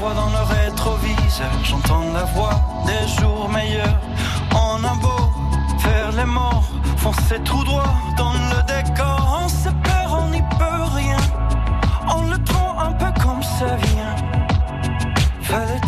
dans 0.08 0.30
le 0.30 0.42
rétroviseur, 0.42 1.52
j'entends 1.62 2.04
la 2.14 2.24
voix 2.24 2.58
des 2.86 3.06
jours 3.20 3.48
meilleurs. 3.50 4.00
On 4.52 4.82
a 4.82 4.94
beau 4.94 5.30
faire 5.78 6.10
les 6.12 6.24
morts, 6.24 6.64
foncer 6.96 7.38
tout 7.44 7.62
droit 7.64 7.94
dans 8.16 8.32
le 8.32 8.62
décor. 8.62 9.40
On 9.44 9.48
se 9.48 9.68
perd, 9.68 10.12
on 10.12 10.28
n'y 10.30 10.40
peut 10.40 10.84
rien. 10.94 11.18
On 12.08 12.22
le 12.30 12.38
prend 12.38 12.78
un 12.80 12.92
peu 12.92 13.12
comme 13.22 13.42
ça 13.42 13.76
vient. 13.76 14.16
Fallait 15.42 15.80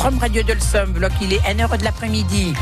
Prom 0.00 0.18
Radio 0.18 0.42
de 0.42 0.54
Leçon, 0.54 0.86
bloc 0.94 1.12
il 1.20 1.34
est 1.34 1.40
1h 1.40 1.76
de 1.76 1.84
l'après-midi. 1.84 2.54